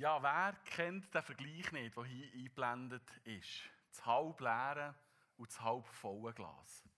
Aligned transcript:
Ja, 0.00 0.22
wer 0.22 0.54
kennt 0.64 1.14
den 1.14 1.22
Vergleich 1.22 1.72
nicht, 1.72 1.94
der 1.94 2.04
hier 2.04 2.32
eingeblendet 2.32 3.02
ist? 3.24 3.68
Das 3.90 4.06
halb 4.06 4.40
leere 4.40 4.94
und 5.36 5.46
das 5.46 5.60
halb 5.60 5.86
volle 5.88 6.32
Glas. 6.32 6.88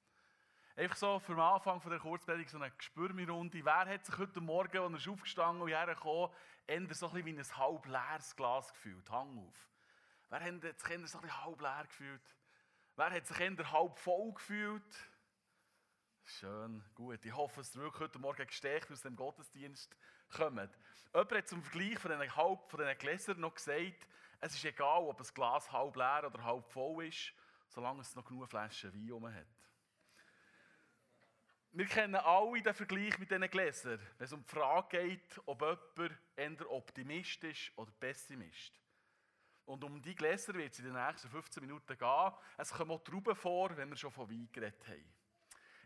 Einfach 0.77 0.95
so 0.95 1.19
für 1.19 1.33
den 1.33 1.41
Anfang 1.41 1.81
der 1.81 1.99
Kurzpredigt 1.99 2.51
so 2.51 2.59
eine 2.59 2.71
Gespürmirunde. 2.71 3.65
Wer 3.65 3.87
hat 3.87 4.07
sich 4.07 4.17
heute 4.19 4.41
Morgen, 4.41 4.79
als 4.79 4.93
er 4.93 4.97
ist 4.99 5.09
aufgestanden 5.09 5.63
und 5.63 5.71
hergekommen, 5.71 6.31
eher 6.69 6.95
so 6.95 7.11
ein 7.11 7.27
wie 7.27 7.37
ein 7.37 7.57
halb 7.57 7.87
leeres 7.87 8.37
Glas 8.37 8.73
gefühlt? 8.73 9.11
Hang 9.11 9.37
auf. 9.49 9.69
Wer 10.29 10.45
hat 10.45 10.81
sich 10.81 10.91
eher 10.91 11.09
so 11.09 11.19
ein 11.19 11.23
bisschen 11.23 11.45
halb 11.45 11.61
leer 11.61 11.83
gefühlt? 11.83 12.37
Wer 12.95 13.11
hat 13.11 13.27
sich 13.27 13.41
eher 13.41 13.73
halb 13.73 13.99
voll 13.99 14.33
gefühlt? 14.33 15.11
Schön, 16.23 16.85
gut. 16.95 17.27
Ich 17.27 17.35
hoffe, 17.35 17.63
ihr 17.63 17.81
wirklich 17.81 18.01
heute 18.01 18.21
Morgen 18.21 18.47
gestärkt 18.47 18.93
aus 18.93 19.03
dem 19.03 19.17
Gottesdienst 19.17 19.93
kommt. 20.33 20.77
Jemand 21.13 21.33
hat 21.33 21.49
zum 21.49 21.63
Vergleich 21.63 21.99
von 21.99 22.11
diesen, 22.11 22.37
halb, 22.37 22.71
von 22.71 22.81
diesen 22.81 22.99
Gläsern 22.99 23.41
noch 23.41 23.55
gesagt, 23.55 24.09
es 24.41 24.55
ist 24.55 24.65
egal, 24.65 25.03
ob 25.03 25.19
das 25.19 25.33
Glas 25.33 25.71
halb 25.71 25.95
leer 25.97 26.25
oder 26.27 26.43
halb 26.43 26.67
voll 26.67 27.07
ist, 27.07 27.33
solange 27.69 28.01
es 28.01 28.15
noch 28.17 28.25
genug 28.25 28.49
Flaschen 28.49 28.93
Wein 28.93 29.07
herum 29.07 29.33
hat. 29.33 29.47
Wir 31.75 31.87
kennen 31.87 32.17
alle 32.17 32.61
den 32.61 32.75
Vergleich 32.75 33.19
mit 33.19 33.31
diesen 33.31 33.49
Gläsern, 33.49 34.01
wenn 34.19 34.25
es 34.25 34.33
um 34.33 34.43
die 34.43 34.49
Frage 34.49 34.99
geht, 34.99 35.41
ob 35.47 35.63
jemand 35.63 36.19
eher 36.37 36.71
Optimist 36.71 37.45
ist 37.45 37.73
oder 37.77 37.91
Pessimist. 37.93 38.79
Und 39.65 39.85
um 39.85 40.03
die 40.03 40.15
Gläser 40.15 40.55
wird 40.55 40.73
es 40.73 40.81
in 40.81 40.87
den 40.87 40.95
nächsten 40.95 41.31
15 41.31 41.63
Minuten 41.63 41.97
gehen. 41.97 42.33
Es 42.59 42.71
kommen 42.71 42.91
auch 42.91 43.03
Trauben 43.03 43.35
vor, 43.35 43.75
wenn 43.77 43.89
wir 43.89 43.97
schon 43.97 44.11
von 44.11 44.29
Wein 44.29 44.49
geredet 44.53 44.87
haben. 44.87 45.22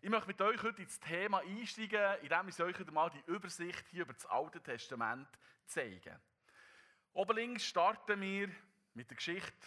Ich 0.02 0.10
möchte 0.10 0.28
mit 0.28 0.40
euch 0.42 0.62
heute 0.62 0.82
ins 0.82 1.00
Thema 1.00 1.40
einsteigen, 1.40 2.18
indem 2.22 2.48
ich 2.48 2.60
euch 2.60 2.90
mal 2.92 3.08
die 3.08 3.22
Übersicht 3.30 3.82
hier 3.88 4.02
über 4.02 4.12
das 4.12 4.26
Alte 4.26 4.60
Testament 4.60 5.26
zeige. 5.64 6.20
Oben 7.14 7.36
links 7.36 7.64
starten 7.64 8.20
wir 8.20 8.50
mit 8.92 9.08
der 9.08 9.16
Geschichte, 9.16 9.66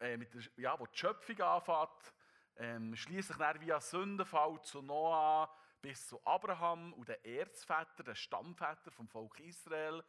äh, 0.00 0.16
mit 0.16 0.32
der, 0.32 0.42
ja, 0.56 0.80
wo 0.80 0.86
die 0.86 0.96
Schöpfung 0.96 1.40
anfängt, 1.42 2.14
ähm, 2.56 2.96
schließlich 2.96 3.36
dann 3.36 3.60
via 3.60 3.78
Sündenfall 3.80 4.60
zu 4.62 4.80
Noah 4.80 5.54
bis 5.82 6.08
zu 6.08 6.24
Abraham 6.24 6.94
und 6.94 7.08
den 7.08 7.22
Erzväter, 7.22 8.02
den 8.02 8.16
Stammväter 8.16 8.90
vom 8.90 9.08
Volk 9.08 9.38
Israel. 9.40 10.02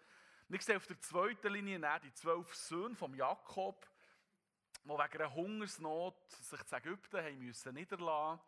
Wir 0.47 0.62
sehen 0.62 0.78
auf 0.78 0.88
der 0.88 1.00
zweiten 1.02 1.52
Linie 1.52 2.00
die 2.02 2.14
zwölf 2.14 2.56
Söhne 2.56 2.95
von 2.95 3.14
Jakob, 3.14 3.86
die 4.86 4.90
wegen 4.90 5.02
einer 5.02 5.34
Hungersnot 5.34 6.31
sich 6.31 6.64
zu 6.64 6.75
Ägypten 6.78 7.17
haben 7.17 7.40
müssen 7.40 7.73
niederlassen 7.73 8.40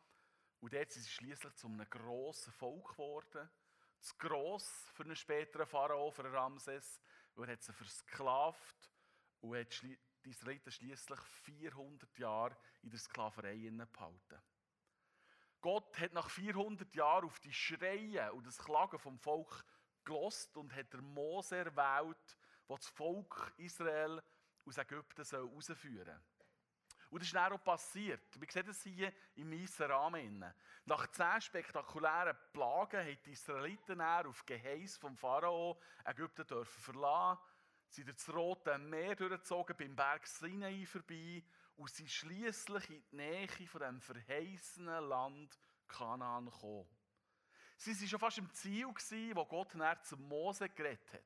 und 0.62 0.74
dort 0.74 0.92
sind 0.92 1.04
sie 1.04 1.10
schließlich 1.10 1.54
zu 1.56 1.68
einem 1.68 1.90
grossen 1.90 2.54
Volk 2.54 2.90
geworden. 2.90 3.50
Zu 4.00 4.16
gross 4.18 4.90
für 4.94 5.04
einen 5.04 5.16
späteren 5.16 5.68
Pharao, 5.68 6.12
für 6.12 6.32
Ramses, 6.32 7.02
weil 7.36 7.50
er 7.50 7.54
hat 7.54 7.64
sie 7.64 7.74
versklavt 7.74 8.92
und 9.42 9.56
hat 9.56 9.82
die 9.82 9.98
Israeliten 10.24 10.72
schließlich 10.72 11.20
400 11.20 12.18
Jahre 12.18 12.58
in 12.84 12.90
der 12.90 13.00
Sklaverei 13.00 13.70
behalten. 13.92 14.42
Gott 15.62 16.00
hat 16.00 16.14
nach 16.14 16.30
400 16.30 16.96
Jahren 16.96 17.26
auf 17.26 17.40
die 17.40 17.54
Schreie 17.54 18.32
und 18.34 18.46
das 18.46 18.58
Klagen 18.58 18.98
vom 18.98 19.20
Volk 19.20 19.66
gelost 20.04 20.58
und 20.58 20.74
hat 20.76 20.94
der 20.94 21.02
Mose 21.02 21.58
erwählt, 21.58 22.38
der 22.68 22.78
das 22.78 22.88
Volk 22.88 23.54
Israel 23.58 24.22
aus 24.66 24.78
Ägypten 24.78 25.24
herausführen 25.24 26.06
soll. 26.06 26.41
Und 27.12 27.20
das 27.20 27.28
ist 27.28 27.36
dann 27.36 27.52
auch 27.52 27.64
passiert. 27.64 28.40
Wir 28.40 28.48
sehen 28.50 28.66
das 28.66 28.82
hier 28.84 29.14
im 29.36 29.52
weißen 29.52 29.86
Rahmen. 29.86 30.46
Nach 30.86 31.08
zehn 31.08 31.42
spektakulären 31.42 32.38
Plagen 32.54 33.06
haben 33.06 33.18
die 33.26 33.32
Israeliten 33.34 34.00
auf 34.02 34.46
Geheiß 34.46 34.98
vom 34.98 35.18
Pharao 35.18 35.78
Ägypten 36.06 36.48
dürfen 36.48 36.82
verlassen, 36.82 37.42
sind 37.90 38.08
das 38.08 38.34
Rote 38.34 38.78
Meer 38.78 39.16
durchgezogen, 39.18 39.76
beim 39.76 39.94
Berg 39.94 40.26
Sinai 40.26 40.86
vorbei 40.86 41.44
und 41.76 41.90
sind 41.90 42.10
schließlich 42.10 42.90
in 42.90 43.04
die 43.12 43.16
Nähe 43.18 43.68
von 43.68 43.82
dem 43.82 44.00
verheißenen 44.00 45.10
Land 45.10 45.60
Kanaan 45.90 46.46
gekommen. 46.46 46.88
Sie 47.76 47.94
waren 47.94 48.08
schon 48.08 48.20
fast 48.20 48.38
im 48.38 48.54
Ziel, 48.54 49.36
wo 49.36 49.46
Gott 49.46 49.76
nach 49.76 50.02
zum 50.04 50.26
Mose 50.30 50.70
geredet 50.70 51.12
hat. 51.12 51.24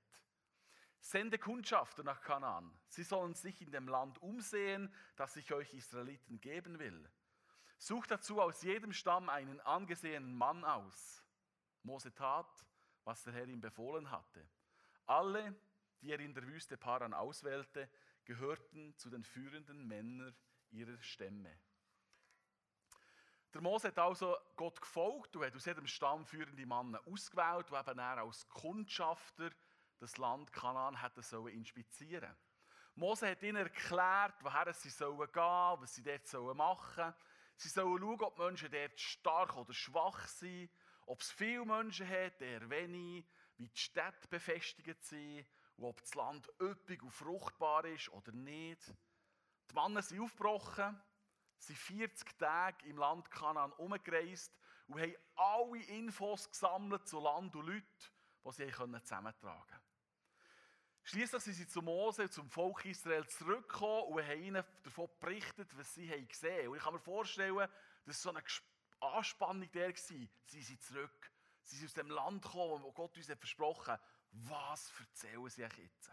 Sende 1.06 1.38
Kundschafter 1.38 2.04
nach 2.04 2.20
Kanaan. 2.20 2.76
Sie 2.88 3.04
sollen 3.04 3.36
sich 3.36 3.62
in 3.62 3.70
dem 3.70 3.88
Land 3.88 4.20
umsehen, 4.24 4.92
das 5.16 5.36
ich 5.36 5.54
euch 5.54 5.72
Israeliten 5.76 6.42
geben 6.42 6.80
will. 6.80 7.08
Sucht 7.78 8.10
dazu 8.10 8.42
aus 8.42 8.64
jedem 8.64 8.92
Stamm 8.92 9.30
einen 9.30 9.62
angesehenen 9.62 10.34
Mann 10.34 10.66
aus. 10.66 11.24
Mose 11.84 12.12
tat, 12.12 12.66
was 13.04 13.24
der 13.24 13.34
Herr 13.34 13.48
ihm 13.48 13.62
befohlen 13.62 14.10
hatte. 14.10 14.50
Alle, 15.06 15.56
die 16.02 16.10
er 16.10 16.20
in 16.20 16.34
der 16.34 16.48
Wüste 16.48 16.76
Paran 16.76 17.14
auswählte, 17.14 17.88
gehörten 18.24 18.98
zu 18.98 19.12
den 19.12 19.24
führenden 19.24 19.88
Männern 19.88 20.36
ihrer 20.72 21.00
Stämme. 21.04 21.56
Der 23.54 23.62
Mose 23.62 23.90
hat 23.90 24.00
also 24.00 24.36
Gott 24.56 24.82
gefolgt 24.82 25.36
und 25.36 25.46
hat 25.46 25.56
aus 25.56 25.66
jedem 25.66 25.86
Stamm 25.86 26.26
führende 26.26 26.66
Männer 26.66 27.00
ausgewählt, 27.06 27.70
die 27.70 27.76
eben 27.76 28.00
er 28.00 28.18
als 28.18 28.50
Kundschafter 28.50 29.52
das 30.00 30.18
Land 30.18 30.52
Kanaan 30.52 31.02
hätten 31.02 31.22
sollen 31.22 31.54
inspizieren 31.54 32.36
Mose 32.96 33.30
hat 33.30 33.44
ihnen 33.44 33.58
erklärt, 33.58 34.36
woher 34.42 34.74
sie 34.74 34.90
sollen 34.90 35.32
gehen, 35.32 35.82
was 35.82 35.96
sie 35.96 36.04
dort 36.04 36.28
sollen 36.28 36.56
machen 36.56 37.14
Sie 37.58 37.70
sollen 37.70 38.00
schauen, 38.00 38.22
ob 38.22 38.38
Menschen 38.38 38.72
dort 38.72 39.00
stark 39.00 39.56
oder 39.56 39.74
schwach 39.74 40.28
sind, 40.28 40.70
ob 41.06 41.22
es 41.22 41.32
viele 41.32 41.66
Menschen 41.66 42.08
hat, 42.08 42.42
eher 42.42 42.70
wenig, 42.70 43.26
wie 43.58 43.70
die 43.70 43.78
Städte 43.78 44.28
befestigt 44.30 45.04
sind 45.04 45.46
und 45.78 45.86
ob 45.86 46.02
das 46.02 46.16
Land 46.16 46.50
üppig 46.62 47.02
und 47.02 47.12
fruchtbar 47.12 47.86
ist 47.86 48.10
oder 48.10 48.32
nicht. 48.32 48.94
Die 49.72 49.76
Männer 49.76 50.02
sind 50.02 50.22
aufgebrochen, 50.22 51.02
sind 51.58 51.78
40 51.78 52.38
Tage 52.38 52.86
im 52.88 52.98
Land 52.98 53.32
Kanaan 53.32 53.72
umgereist 53.74 54.54
und 54.88 55.00
haben 55.00 55.16
alle 55.36 55.84
Infos 55.84 56.50
gesammelt 56.50 57.08
zu 57.08 57.20
Land 57.20 57.56
und 57.56 57.68
Leuten, 57.68 57.86
die 58.46 58.52
sie 58.52 58.72
zusammentragen 58.72 59.42
konnten. 59.42 59.85
Schließlich 61.06 61.44
sind 61.44 61.54
sie 61.54 61.68
zu 61.68 61.84
Mose 61.84 62.28
zum 62.32 62.50
Volk 62.50 62.84
Israel 62.86 63.28
zurückgekommen 63.28 64.12
und 64.12 64.24
haben 64.24 64.42
ihnen 64.42 64.64
davon 64.84 65.08
berichtet, 65.20 65.70
was 65.78 65.94
sie 65.94 66.08
gesehen 66.26 66.58
haben. 66.58 66.70
Und 66.70 66.78
ich 66.78 66.84
kann 66.84 66.94
mir 66.94 67.00
vorstellen, 67.00 67.70
dass 68.06 68.22
so 68.24 68.32
eine 68.32 68.44
Anspannung 69.00 69.72
der 69.72 69.90
war. 69.90 69.96
Sie 69.96 70.62
sind 70.62 70.82
zurück. 70.82 71.32
Sie 71.62 71.78
sind 71.78 71.90
aus 71.90 71.94
dem 71.94 72.10
Land 72.10 72.42
gekommen, 72.42 72.82
wo 72.82 72.92
Gott 72.92 73.16
uns 73.18 73.28
versprochen 73.28 73.94
hat. 73.94 74.02
Was 74.32 74.92
erzählen 75.00 75.48
sie 75.48 75.64
euch 75.64 75.78
jetzt? 75.78 76.12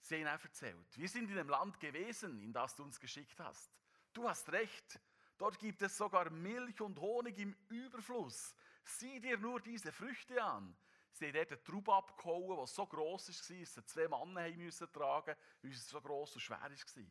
Sie 0.00 0.24
haben 0.24 0.38
auch 0.38 0.42
erzählt. 0.42 0.96
Wir 0.96 1.08
sind 1.08 1.28
in 1.28 1.36
dem 1.36 1.48
Land 1.50 1.78
gewesen, 1.78 2.40
in 2.40 2.54
das 2.54 2.74
du 2.74 2.82
uns 2.82 2.98
geschickt 2.98 3.38
hast. 3.40 3.70
Du 4.14 4.26
hast 4.26 4.50
recht. 4.52 4.98
Dort 5.36 5.58
gibt 5.58 5.82
es 5.82 5.98
sogar 5.98 6.30
Milch 6.30 6.80
und 6.80 6.98
Honig 6.98 7.38
im 7.38 7.54
Überfluss. 7.68 8.54
Sieh 8.84 9.20
dir 9.20 9.36
nur 9.36 9.60
diese 9.60 9.92
Früchte 9.92 10.42
an. 10.42 10.74
Sie 11.12 11.26
haben 11.26 11.32
dort 11.34 11.52
eine 11.52 11.62
Traube 11.62 11.94
abgehauen, 11.94 12.58
die 12.60 12.66
so 12.66 12.86
gross 12.86 13.28
war, 13.28 13.34
dass 13.34 13.74
sie 13.74 13.84
zwei 13.86 14.08
Männer 14.08 14.42
haben 14.42 14.56
müssen 14.56 14.92
tragen 14.92 15.36
weil 15.62 15.70
es 15.70 15.88
so 15.88 16.00
gross 16.00 16.34
und 16.34 16.40
schwer 16.40 16.60
war. 16.60 17.04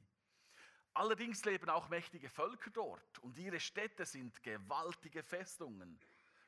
Allerdings 0.93 1.45
leben 1.45 1.69
auch 1.69 1.89
mächtige 1.89 2.29
Völker 2.29 2.71
dort 2.71 3.19
und 3.19 3.37
ihre 3.37 3.59
Städte 3.59 4.05
sind 4.05 4.41
gewaltige 4.41 5.23
Festungen. 5.23 5.99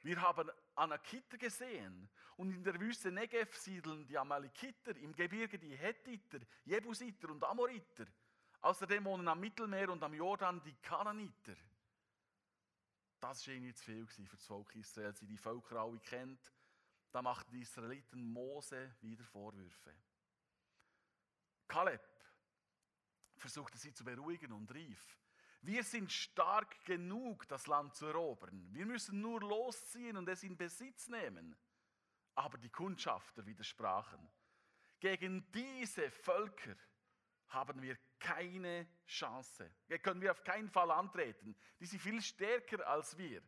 Wir 0.02 0.20
haben 0.20 0.50
Anakiter 0.76 1.38
gesehen 1.38 2.10
und 2.38 2.52
in 2.52 2.64
der 2.64 2.80
Wüste 2.80 3.12
Negev 3.12 3.56
siedeln 3.56 4.08
die 4.08 4.18
Amalekiter, 4.18 4.96
im 4.98 5.14
Gebirge 5.14 5.60
die 5.60 5.76
Hethiter, 5.76 6.40
Jebusiter 6.66 7.30
und 7.30 7.44
Amoriter. 7.44 8.08
Außerdem 8.62 9.06
wohnen 9.06 9.28
am 9.28 9.40
Mittelmeer 9.40 9.90
und 9.90 10.02
am 10.02 10.14
Jordan 10.14 10.62
die 10.64 10.76
Kananiter. 10.82 11.56
Das 13.20 13.46
war 13.46 13.54
irgendwie 13.54 13.74
zu 13.76 13.86
viel 13.86 14.08
für 14.08 14.36
das 14.36 14.46
Volk 14.48 14.76
Israel, 14.76 15.14
sie 15.14 15.28
die 15.28 15.38
Völker 15.38 15.78
alle 15.78 16.00
kennt 16.00 16.52
da 17.12 17.22
machten 17.22 17.52
die 17.52 17.62
Israeliten 17.62 18.24
Mose 18.24 18.96
wieder 19.02 19.24
Vorwürfe. 19.26 19.94
Kaleb 21.68 22.02
versuchte 23.36 23.78
sie 23.78 23.94
zu 23.94 24.04
beruhigen 24.04 24.52
und 24.52 24.74
rief, 24.74 25.18
wir 25.62 25.84
sind 25.84 26.12
stark 26.12 26.84
genug, 26.86 27.48
das 27.48 27.68
Land 27.68 27.96
zu 27.96 28.08
erobern. 28.08 28.68
Wir 28.72 28.86
müssen 28.86 29.22
nur 29.22 29.42
losziehen 29.42 30.18
und 30.18 30.28
es 30.28 30.44
in 30.44 30.58
Besitz 30.58 31.08
nehmen. 31.08 31.56
Aber 32.34 32.58
die 32.58 32.70
Kundschafter 32.70 33.46
widersprachen. 33.46 34.28
Gegen 35.00 35.52
diese 35.52 36.10
Völker 36.10 36.76
haben 37.50 37.82
wir 37.82 37.98
keine 38.20 38.88
Chance. 39.06 39.70
Können 40.02 40.22
wir 40.22 40.32
auf 40.32 40.44
keinen 40.44 40.70
Fall 40.70 40.90
antreten. 40.90 41.56
Die 41.80 41.86
sind 41.86 42.00
viel 42.00 42.22
stärker 42.22 42.88
als 42.88 43.18
wir. 43.18 43.44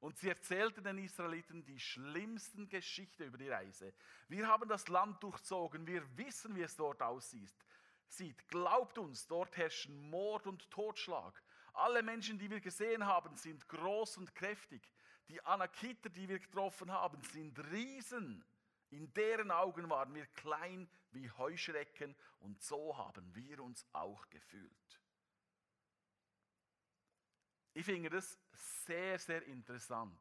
Und 0.00 0.16
sie 0.18 0.28
erzählten 0.28 0.84
den 0.84 0.98
Israeliten 0.98 1.64
die 1.64 1.80
schlimmsten 1.80 2.68
Geschichten 2.68 3.24
über 3.24 3.38
die 3.38 3.48
Reise. 3.48 3.92
Wir 4.28 4.46
haben 4.46 4.68
das 4.68 4.86
Land 4.88 5.22
durchzogen, 5.22 5.86
wir 5.86 6.02
wissen, 6.16 6.54
wie 6.54 6.62
es 6.62 6.76
dort 6.76 7.02
aussieht. 7.02 7.54
Sieht, 8.06 8.48
glaubt 8.48 8.96
uns, 8.96 9.26
dort 9.26 9.56
herrschen 9.56 10.08
Mord 10.08 10.46
und 10.46 10.70
Totschlag. 10.70 11.42
Alle 11.74 12.02
Menschen, 12.02 12.38
die 12.38 12.50
wir 12.50 12.60
gesehen 12.60 13.04
haben, 13.06 13.36
sind 13.36 13.68
groß 13.68 14.18
und 14.18 14.34
kräftig. 14.34 14.82
Die 15.28 15.44
Anakiter, 15.44 16.08
die 16.08 16.28
wir 16.28 16.38
getroffen 16.38 16.90
haben, 16.90 17.20
sind 17.22 17.58
Riesen. 17.70 18.44
In 18.90 19.12
deren 19.14 19.50
Augen 19.50 19.90
waren 19.90 20.14
wir 20.14 20.26
klein 20.26 20.88
wie 21.10 21.30
Heuschrecken 21.32 22.16
und 22.38 22.62
so 22.62 22.96
haben 22.96 23.34
wir 23.34 23.62
uns 23.62 23.84
auch 23.92 24.28
gefühlt. 24.30 25.00
Ich 27.78 27.84
finde 27.84 28.10
das 28.10 28.36
sehr, 28.86 29.20
sehr 29.20 29.40
interessant. 29.46 30.18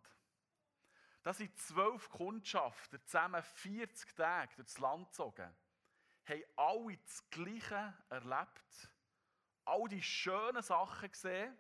Da 1.24 1.34
sind 1.34 1.58
zwölf 1.58 2.08
Kundschafter 2.08 3.04
zusammen 3.04 3.42
40 3.42 4.16
Tage 4.16 4.58
durchs 4.58 4.78
Land 4.78 5.08
gezogen, 5.08 5.52
haben 6.28 6.44
alle 6.56 6.98
das 6.98 7.28
Gleiche 7.32 7.96
erlebt, 8.10 8.92
all 9.66 9.88
die 9.88 10.04
schönen 10.04 10.62
Sachen 10.62 11.10
gesehen, 11.10 11.58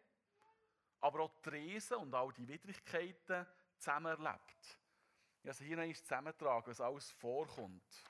aber 1.01 1.21
auch 1.21 1.41
die 1.41 1.49
Riesen 1.49 1.97
und 1.97 2.13
all 2.13 2.31
die 2.31 2.47
Widrigkeiten 2.47 3.47
zusammen 3.79 4.23
erlebt. 4.23 4.79
Ich 5.41 5.49
habe 5.49 5.63
hier 5.63 5.77
noch 5.77 5.95
zusammentragen, 5.95 6.69
was 6.69 6.79
alles 6.79 7.09
vorkommt. 7.09 8.05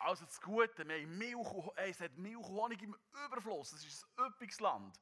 Also 0.00 0.26
das 0.26 0.38
Gute, 0.42 0.86
wir 0.86 1.00
haben 1.00 1.16
Milch, 1.16 1.48
es 1.76 2.00
hat 2.00 2.18
Milch 2.18 2.36
und 2.36 2.48
Honig 2.48 2.82
im 2.82 2.94
Überfluss, 3.24 3.72
es 3.72 3.86
ist 3.86 4.06
ein 4.18 4.26
üppiges 4.26 4.60
Land. 4.60 5.00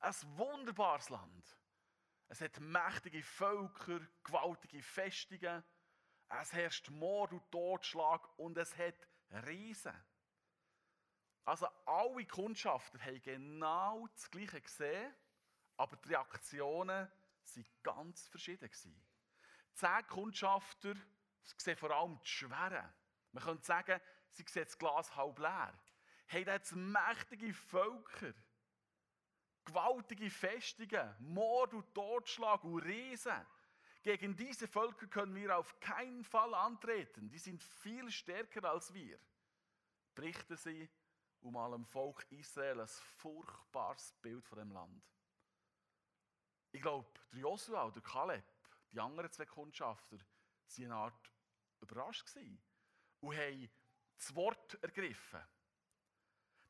Ein 0.00 0.14
wunderbares 0.38 1.10
Land. 1.10 1.58
Es 2.28 2.40
hat 2.40 2.58
mächtige 2.58 3.22
Völker, 3.22 4.00
gewaltige 4.24 4.82
Festungen. 4.82 5.62
Es 6.28 6.52
herrscht 6.52 6.88
Mord 6.90 7.32
und 7.32 7.50
Totschlag 7.50 8.26
und 8.38 8.56
es 8.56 8.76
hat 8.78 9.06
Riesen. 9.46 9.94
Also 11.44 11.66
alle 11.84 12.24
Kundschafter 12.26 12.98
haben 13.04 13.20
genau 13.20 14.06
das 14.06 14.30
Gleiche 14.30 14.60
gesehen, 14.60 15.14
aber 15.76 15.96
die 15.96 16.08
Reaktionen 16.08 16.88
waren 16.88 17.66
ganz 17.82 18.28
verschieden. 18.28 18.70
Zehn 19.74 20.06
Kundschafter 20.06 20.94
sehen 21.42 21.76
vor 21.76 21.90
allem 21.90 22.18
die 22.20 22.28
Schweren. 22.28 22.94
Man 23.32 23.44
könnte 23.44 23.64
sagen, 23.64 24.00
sie 24.30 24.44
sehen 24.48 24.64
das 24.64 24.78
Glas 24.78 25.14
halb 25.14 25.38
leer. 25.38 25.78
Haben 26.28 26.46
jetzt 26.46 26.72
mächtige 26.72 27.52
Völker 27.52 28.32
gewaltige 29.70 30.28
Festungen, 30.30 31.14
Mord 31.20 31.74
und 31.74 31.94
Totschlag 31.94 32.64
und 32.64 32.80
Riesen. 32.80 33.46
Gegen 34.02 34.34
diese 34.36 34.66
Völker 34.66 35.06
können 35.06 35.34
wir 35.34 35.56
auf 35.56 35.78
keinen 35.78 36.24
Fall 36.24 36.54
antreten. 36.54 37.28
Die 37.28 37.38
sind 37.38 37.62
viel 37.62 38.10
stärker 38.10 38.68
als 38.68 38.92
wir. 38.92 39.18
Berichten 40.14 40.56
sie 40.56 40.88
um 41.40 41.56
allem 41.56 41.84
Volk 41.86 42.26
Israel 42.30 42.80
ein 42.80 42.88
furchtbares 42.88 44.12
Bild 44.20 44.46
von 44.46 44.58
dem 44.58 44.72
Land. 44.72 45.02
Ich 46.72 46.82
glaube, 46.82 47.08
der 47.32 47.40
Joshua 47.40 47.90
der 47.90 48.02
Kaleb, 48.02 48.44
die 48.92 49.00
anderen 49.00 49.30
zwei 49.30 49.46
Kundschafter, 49.46 50.16
waren 50.16 50.84
eine 50.84 50.94
Art 50.94 51.30
überrascht 51.80 52.36
und 53.20 53.36
haben 53.36 53.70
das 54.16 54.34
Wort 54.34 54.82
ergriffen. 54.82 55.40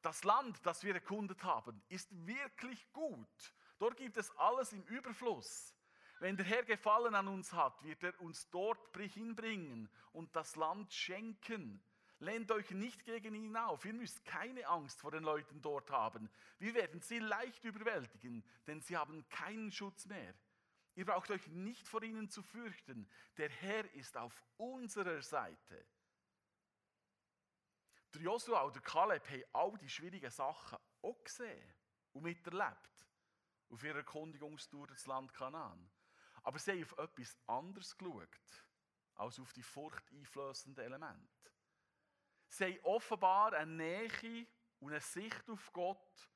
Das 0.03 0.25
Land, 0.25 0.65
das 0.65 0.83
wir 0.83 0.95
erkundet 0.95 1.45
haben, 1.45 1.83
ist 1.89 2.09
wirklich 2.27 2.91
gut. 2.93 3.55
Dort 3.79 3.97
gibt 3.97 4.17
es 4.17 4.31
alles 4.39 4.73
im 4.73 4.83
Überfluss. 4.85 5.75
Wenn 6.21 6.37
der 6.37 6.47
Herr 6.47 6.65
Gefallen 6.65 7.15
an 7.15 7.29
uns 7.29 7.53
hat, 7.53 7.83
wird 7.83 8.03
er 8.03 8.21
uns 8.21 8.49
dort 8.51 8.97
hinbringen 8.97 9.89
und 10.13 10.35
das 10.37 10.57
Land 10.57 10.93
schenken. 10.93 11.83
Lehnt 12.19 12.51
euch 12.53 12.71
nicht 12.73 13.07
gegen 13.07 13.35
ihn 13.35 13.57
auf. 13.57 13.87
Ihr 13.87 13.95
müsst 13.95 14.27
keine 14.27 14.67
Angst 14.69 15.01
vor 15.01 15.11
den 15.11 15.25
Leuten 15.25 15.63
dort 15.63 15.91
haben. 15.91 16.29
Wir 16.59 16.75
werden 16.75 17.01
sie 17.01 17.19
leicht 17.19 17.65
überwältigen, 17.65 18.45
denn 18.67 18.83
sie 18.83 18.99
haben 18.99 19.27
keinen 19.31 19.73
Schutz 19.73 20.05
mehr. 20.05 20.35
Ihr 20.97 21.07
braucht 21.07 21.31
euch 21.31 21.47
nicht 21.49 21.89
vor 21.89 22.03
ihnen 22.03 22.29
zu 22.29 22.43
fürchten. 22.43 23.09
Der 23.39 23.49
Herr 23.49 23.91
ist 23.95 24.19
auf 24.19 24.45
unserer 24.59 25.23
Seite. 25.23 25.87
Der 28.15 28.23
Joshua 28.23 28.63
und 28.63 28.75
der 28.75 28.83
Kaleb 28.83 29.29
haben 29.29 29.45
all 29.53 29.79
die 29.79 29.89
schwierigen 29.89 30.31
Sachen 30.31 30.79
auch 31.03 31.25
gesehen 31.25 31.75
und 32.13 32.23
miterlebt 32.23 33.07
auf 33.69 33.85
ihrer 33.85 33.99
Erkundigungstour 33.99 34.89
durchs 34.89 35.07
Land 35.07 35.33
Kanaan. 35.33 35.91
Aber 36.43 36.59
sie 36.59 36.73
haben 36.73 36.83
auf 36.83 36.99
etwas 36.99 37.37
anderes 37.47 37.97
geschaut 37.97 38.65
als 39.15 39.39
auf 39.39 39.53
die 39.53 39.63
furchteinflößenden 39.63 40.85
Elemente. 40.85 41.53
Sie 42.49 42.65
haben 42.65 42.85
offenbar 42.85 43.53
eine 43.53 43.71
Nähe 43.71 44.47
und 44.81 44.91
eine 44.91 45.01
Sicht 45.01 45.49
auf 45.49 45.73
Gott, 45.73 46.29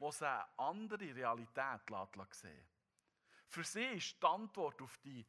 die 0.00 0.12
sie 0.12 0.26
eine 0.26 0.58
andere 0.58 1.14
Realität 1.14 1.82
sehen 2.32 2.68
Für 3.46 3.62
sie 3.62 3.84
ist 3.84 4.20
die 4.20 4.26
Antwort 4.26 4.80
auf 4.82 4.98
die 4.98 5.26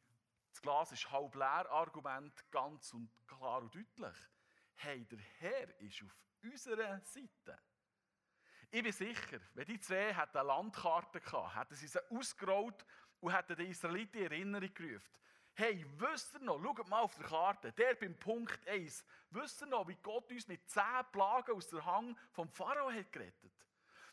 das 0.50 0.60
Glas 0.60 0.92
ist 0.92 1.10
halb 1.10 1.34
leer 1.34 1.70
Argument 1.70 2.50
ganz 2.50 2.92
und 2.92 3.10
klar 3.26 3.62
und 3.62 3.74
deutlich 3.74 4.16
hey, 4.82 5.04
der 5.04 5.18
Herr 5.38 5.80
ist 5.80 6.02
auf 6.02 6.16
unserer 6.42 7.00
Seite. 7.00 7.58
Ich 8.70 8.82
bin 8.82 8.92
sicher, 8.92 9.38
wenn 9.54 9.66
die 9.66 9.78
zwei 9.78 10.16
eine 10.16 10.42
Landkarte 10.46 11.20
gehabt 11.20 11.56
hätten 11.56 11.74
sie 11.74 11.86
sie 11.86 12.00
ausgerollt 12.10 12.84
und 13.20 13.32
hätten 13.32 13.56
den 13.56 13.70
Israeliten 13.70 14.18
in 14.18 14.24
Erinnerung 14.24 14.74
gerufen. 14.74 15.18
Hey, 15.54 15.84
wisst 15.98 16.34
ihr 16.34 16.40
noch, 16.40 16.60
schaut 16.62 16.88
mal 16.88 17.00
auf 17.00 17.14
der 17.14 17.26
Karte, 17.26 17.72
der 17.72 17.94
beim 17.94 18.18
Punkt 18.18 18.66
1, 18.66 19.04
wisst 19.30 19.60
ihr 19.60 19.66
noch, 19.66 19.86
wie 19.86 19.96
Gott 20.02 20.30
uns 20.32 20.48
mit 20.48 20.68
zehn 20.68 21.04
Plagen 21.12 21.52
aus 21.52 21.68
der 21.68 21.84
Hang 21.84 22.16
vom 22.30 22.48
Pharao 22.48 22.90
hat 22.90 23.12
gerettet? 23.12 23.52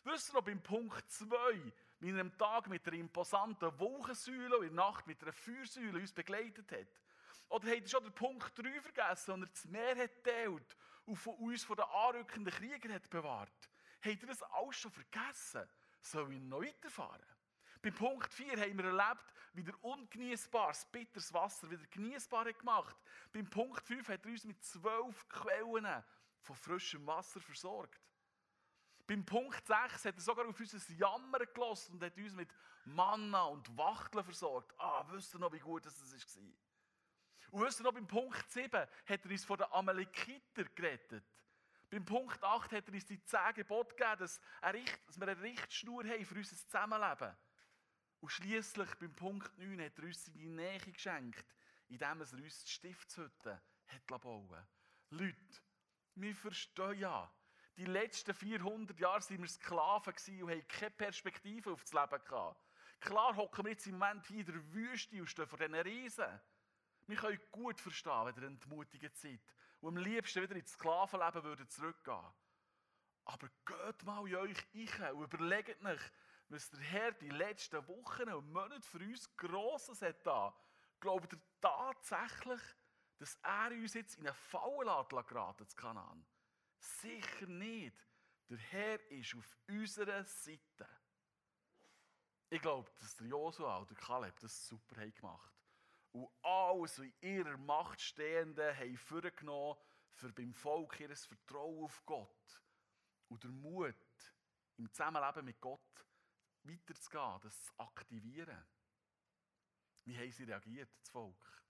Wisst 0.04 0.30
ihr 0.30 0.34
noch 0.34 0.44
beim 0.44 0.62
Punkt 0.62 1.10
2, 1.10 1.72
wie 2.00 2.10
er 2.10 2.20
am 2.20 2.36
Tag 2.36 2.68
mit 2.68 2.86
einer 2.86 2.98
imposanten 2.98 3.78
Wolkensäule 3.78 4.58
und 4.58 4.66
in 4.66 4.76
der 4.76 4.84
Nacht 4.84 5.06
mit 5.06 5.22
einer 5.22 5.32
Feuersäule 5.32 5.98
uns 5.98 6.12
begleitet 6.12 6.70
hat? 6.70 7.00
Oder 7.50 7.68
habt 7.70 7.82
ihr 7.82 7.88
schon 7.88 8.04
den 8.04 8.14
Punkt 8.14 8.58
3 8.58 8.80
vergessen, 8.80 9.32
und 9.32 9.42
er 9.42 9.48
das 9.48 9.64
Meer 9.66 9.96
hat 9.96 10.24
teilt 10.24 10.76
und 11.04 11.16
von 11.16 11.34
uns 11.34 11.64
von 11.64 11.76
den 11.76 11.84
anrückenden 11.84 12.54
Kriegern 12.54 12.94
hat 12.94 13.10
bewahrt? 13.10 13.70
Habt 14.02 14.22
ihr 14.22 14.28
das 14.28 14.42
alles 14.42 14.76
schon 14.76 14.92
vergessen? 14.92 15.68
Soll 16.00 16.32
ich 16.32 16.40
noch 16.40 16.62
weiterfahren? 16.62 17.26
Beim 17.82 17.94
Punkt 17.94 18.32
4 18.32 18.60
haben 18.60 18.78
wir 18.78 18.84
erlebt, 18.84 19.34
wie 19.54 19.64
der 19.64 19.82
ungenießbares, 19.82 20.86
bitteres 20.92 21.32
Wasser 21.32 21.68
wieder 21.70 21.84
genießbar 21.86 22.44
hat 22.44 22.58
gemacht. 22.58 22.96
Beim 23.32 23.48
Punkt 23.50 23.84
5 23.84 24.08
hat 24.08 24.24
er 24.24 24.30
uns 24.30 24.44
mit 24.44 24.62
zwölf 24.62 25.28
Quellen 25.28 26.04
von 26.42 26.56
frischem 26.56 27.06
Wasser 27.06 27.40
versorgt. 27.40 28.00
Beim 29.06 29.24
Punkt 29.24 29.66
6 29.66 30.04
hat 30.04 30.14
er 30.14 30.20
sogar 30.20 30.46
auf 30.46 30.60
unser 30.60 30.92
Jammern 30.92 31.46
gelassen 31.52 31.94
und 31.94 32.02
hat 32.04 32.16
uns 32.16 32.32
mit 32.32 32.54
Manna 32.84 33.44
und 33.44 33.76
Wachteln 33.76 34.22
versorgt. 34.22 34.72
Ah, 34.78 35.04
wisst 35.10 35.34
ihr 35.34 35.40
noch, 35.40 35.52
wie 35.52 35.58
gut 35.58 35.84
das 35.84 36.00
war? 36.00 36.69
Und 37.50 37.62
wisst 37.62 37.80
ihr 37.80 37.84
noch, 37.84 37.92
beim 37.92 38.06
Punkt 38.06 38.50
7 38.50 38.70
hat 38.72 39.24
er 39.24 39.30
uns 39.30 39.44
von 39.44 39.58
den 39.58 39.72
Amalekiter 39.72 40.64
gerettet. 40.64 41.24
Beim 41.90 42.04
Punkt 42.04 42.42
8 42.42 42.72
hat 42.72 42.88
er 42.88 42.94
uns 42.94 43.06
die 43.06 43.22
10 43.24 43.54
Gebote 43.54 43.96
gegeben, 43.96 44.18
dass, 44.18 44.40
wir 44.62 45.28
eine 45.28 45.42
Richtschnur 45.42 46.04
haben 46.04 46.24
für 46.24 46.36
unser 46.36 46.56
Zusammenleben. 46.56 47.36
Und 48.20 48.28
schließlich 48.28 48.94
beim 48.96 49.14
Punkt 49.14 49.58
9 49.58 49.84
hat 49.84 49.98
er 49.98 50.04
uns 50.04 50.24
seine 50.24 50.46
Nähe 50.46 50.78
geschenkt, 50.78 51.54
indem 51.88 52.20
er 52.20 52.32
uns 52.32 52.64
die 52.64 52.70
Stiftshütte 52.70 53.60
hat 53.86 54.06
bauen 54.06 54.66
Leute, 55.10 55.60
wir 56.14 56.34
verstehen 56.36 56.98
ja, 57.00 57.32
die 57.76 57.86
letzten 57.86 58.34
400 58.34 59.00
Jahre 59.00 59.20
waren 59.20 59.40
wir 59.40 59.48
Sklaven 59.48 60.14
und 60.42 60.50
haben 60.50 60.68
keine 60.68 60.90
Perspektive 60.90 61.72
auf 61.72 61.82
das 61.82 61.92
Leben 61.92 62.24
gehabt. 62.24 62.62
Klar 63.00 63.34
hocken 63.34 63.64
wir 63.64 63.72
jetzt 63.72 63.86
im 63.86 63.98
Moment 63.98 64.26
hier 64.26 64.40
in 64.40 64.46
der 64.46 64.72
Wüste 64.72 65.18
und 65.18 65.28
stehen 65.28 65.46
vor 65.46 65.58
diesen 65.58 65.74
Riesen. 65.74 66.40
Wir 67.10 67.16
können 67.16 67.40
gut 67.50 67.80
verstehen, 67.80 68.26
wenn 68.26 68.36
ihr 68.36 68.46
in 68.46 68.54
entmutigend 68.54 69.16
seid 69.16 69.40
und 69.80 69.96
am 69.98 70.04
liebsten 70.04 70.42
wieder 70.42 70.54
ins 70.54 70.70
Sklavenleben 70.70 71.42
würdet 71.42 71.72
zurückgehen. 71.72 72.32
Aber 73.24 73.48
geht 73.66 74.04
mal 74.04 74.28
in 74.28 74.36
euch 74.36 74.64
ein 74.72 75.14
und 75.14 75.24
überlegt 75.24 75.84
euch, 75.84 76.00
was 76.50 76.70
der 76.70 76.78
Herr 76.78 77.10
die 77.10 77.30
letzten 77.30 77.84
Wochen 77.88 78.28
und 78.32 78.52
Monate 78.52 78.82
für 78.82 78.98
uns 78.98 79.36
Grosses 79.36 80.02
hat 80.02 80.24
da. 80.24 80.56
Glaubt 81.00 81.32
ihr 81.32 81.40
tatsächlich, 81.60 82.60
dass 83.18 83.34
er 83.42 83.72
uns 83.72 83.94
jetzt 83.94 84.16
in 84.16 84.28
eine 84.28 84.34
Falle 84.34 85.24
geraten 85.24 85.66
zu 85.66 85.76
Kanan? 85.76 86.24
Sicher 86.78 87.46
nicht. 87.46 88.06
Der 88.48 88.58
Herr 88.58 89.10
ist 89.10 89.34
auf 89.34 89.56
unserer 89.68 90.22
Seite. 90.22 90.88
Ich 92.50 92.62
glaube, 92.62 92.88
dass 93.00 93.16
der 93.16 93.26
Josua 93.26 93.78
und 93.78 93.90
der 93.90 93.96
Kaleb 93.96 94.38
das 94.38 94.68
super 94.68 95.00
haben 95.00 95.12
gemacht 95.12 95.59
und 96.12 96.28
alles 96.42 96.98
in 96.98 97.12
ihrer 97.20 97.56
Macht 97.56 98.00
Stehende 98.00 98.76
haben 98.76 98.96
vorgenommen, 98.96 99.78
für 100.14 100.32
beim 100.32 100.52
Volk 100.52 101.00
ihr 101.00 101.14
Vertrauen 101.16 101.84
auf 101.84 102.04
Gott 102.04 102.62
und 103.28 103.42
der 103.42 103.50
Mut, 103.50 103.94
im 104.76 104.90
Zusammenleben 104.92 105.44
mit 105.44 105.60
Gott 105.60 106.06
weiterzugehen, 106.62 107.40
das 107.42 107.62
zu 107.62 107.72
aktivieren. 107.78 108.66
Wie 110.04 110.18
haben 110.18 110.32
sie 110.32 110.44
reagiert, 110.44 110.90
das 110.98 111.08
Volk? 111.10 111.64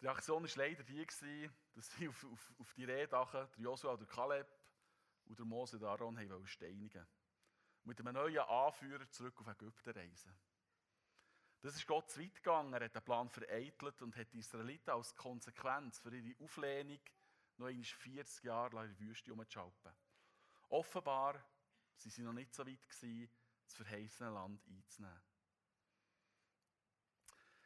Die 0.00 0.06
Reaktion 0.06 0.42
war 0.42 0.50
leider 0.56 0.82
die, 0.82 1.50
dass 1.74 1.90
sie 1.90 2.08
auf, 2.08 2.24
auf, 2.24 2.54
auf 2.58 2.72
die 2.74 2.84
Rede 2.84 3.08
der 3.08 3.50
Joshua 3.56 3.92
oder 3.92 4.06
Kaleb 4.06 4.48
und 5.26 5.38
der 5.38 5.46
Mose 5.46 5.76
und 5.76 5.84
Aaron 5.84 6.16
steinigen 6.46 6.94
wollten. 6.94 7.06
Mit 7.84 8.00
einem 8.00 8.14
neuen 8.14 8.38
Anführer 8.38 9.10
zurück 9.10 9.38
auf 9.40 9.48
Ägypten 9.48 9.90
reisen. 9.90 10.34
Das 11.62 11.76
ist 11.76 11.86
Gott 11.86 12.10
zu 12.10 12.20
weit 12.20 12.34
gegangen. 12.36 12.72
Er 12.72 12.84
hat 12.84 12.94
den 12.94 13.02
Plan 13.02 13.28
vereitelt 13.28 14.00
und 14.00 14.16
hat 14.16 14.32
die 14.32 14.38
Israeliten 14.38 14.90
als 14.90 15.14
Konsequenz 15.14 15.98
für 15.98 16.14
ihre 16.14 16.42
Auflehnung 16.42 17.00
noch 17.58 17.66
einmal 17.66 17.84
40 17.84 18.44
Jahre 18.44 18.86
in 18.86 18.96
der 18.96 19.00
Wüste 19.00 19.32
umzuschalten. 19.32 19.92
Offenbar 20.70 21.44
sie 21.96 22.08
sie 22.08 22.22
noch 22.22 22.32
nicht 22.32 22.54
so 22.54 22.66
weit 22.66 22.88
gewesen, 22.88 23.30
das 23.64 23.74
verheißene 23.74 24.30
Land 24.30 24.66
einzunehmen. 24.68 25.20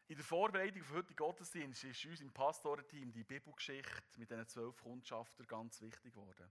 In 0.08 0.16
der 0.16 0.24
Vorbereitung 0.24 0.82
für 0.82 0.96
heute 0.96 1.14
Gottesdienst 1.14 1.84
ist 1.84 2.04
uns 2.04 2.20
im 2.20 2.32
Pastorenteam 2.32 3.12
die 3.12 3.24
Bibelgeschichte 3.24 4.18
mit 4.18 4.30
diesen 4.30 4.46
zwölf 4.48 4.82
Kundschaftern 4.82 5.46
ganz 5.46 5.80
wichtig 5.80 6.12
geworden. 6.12 6.50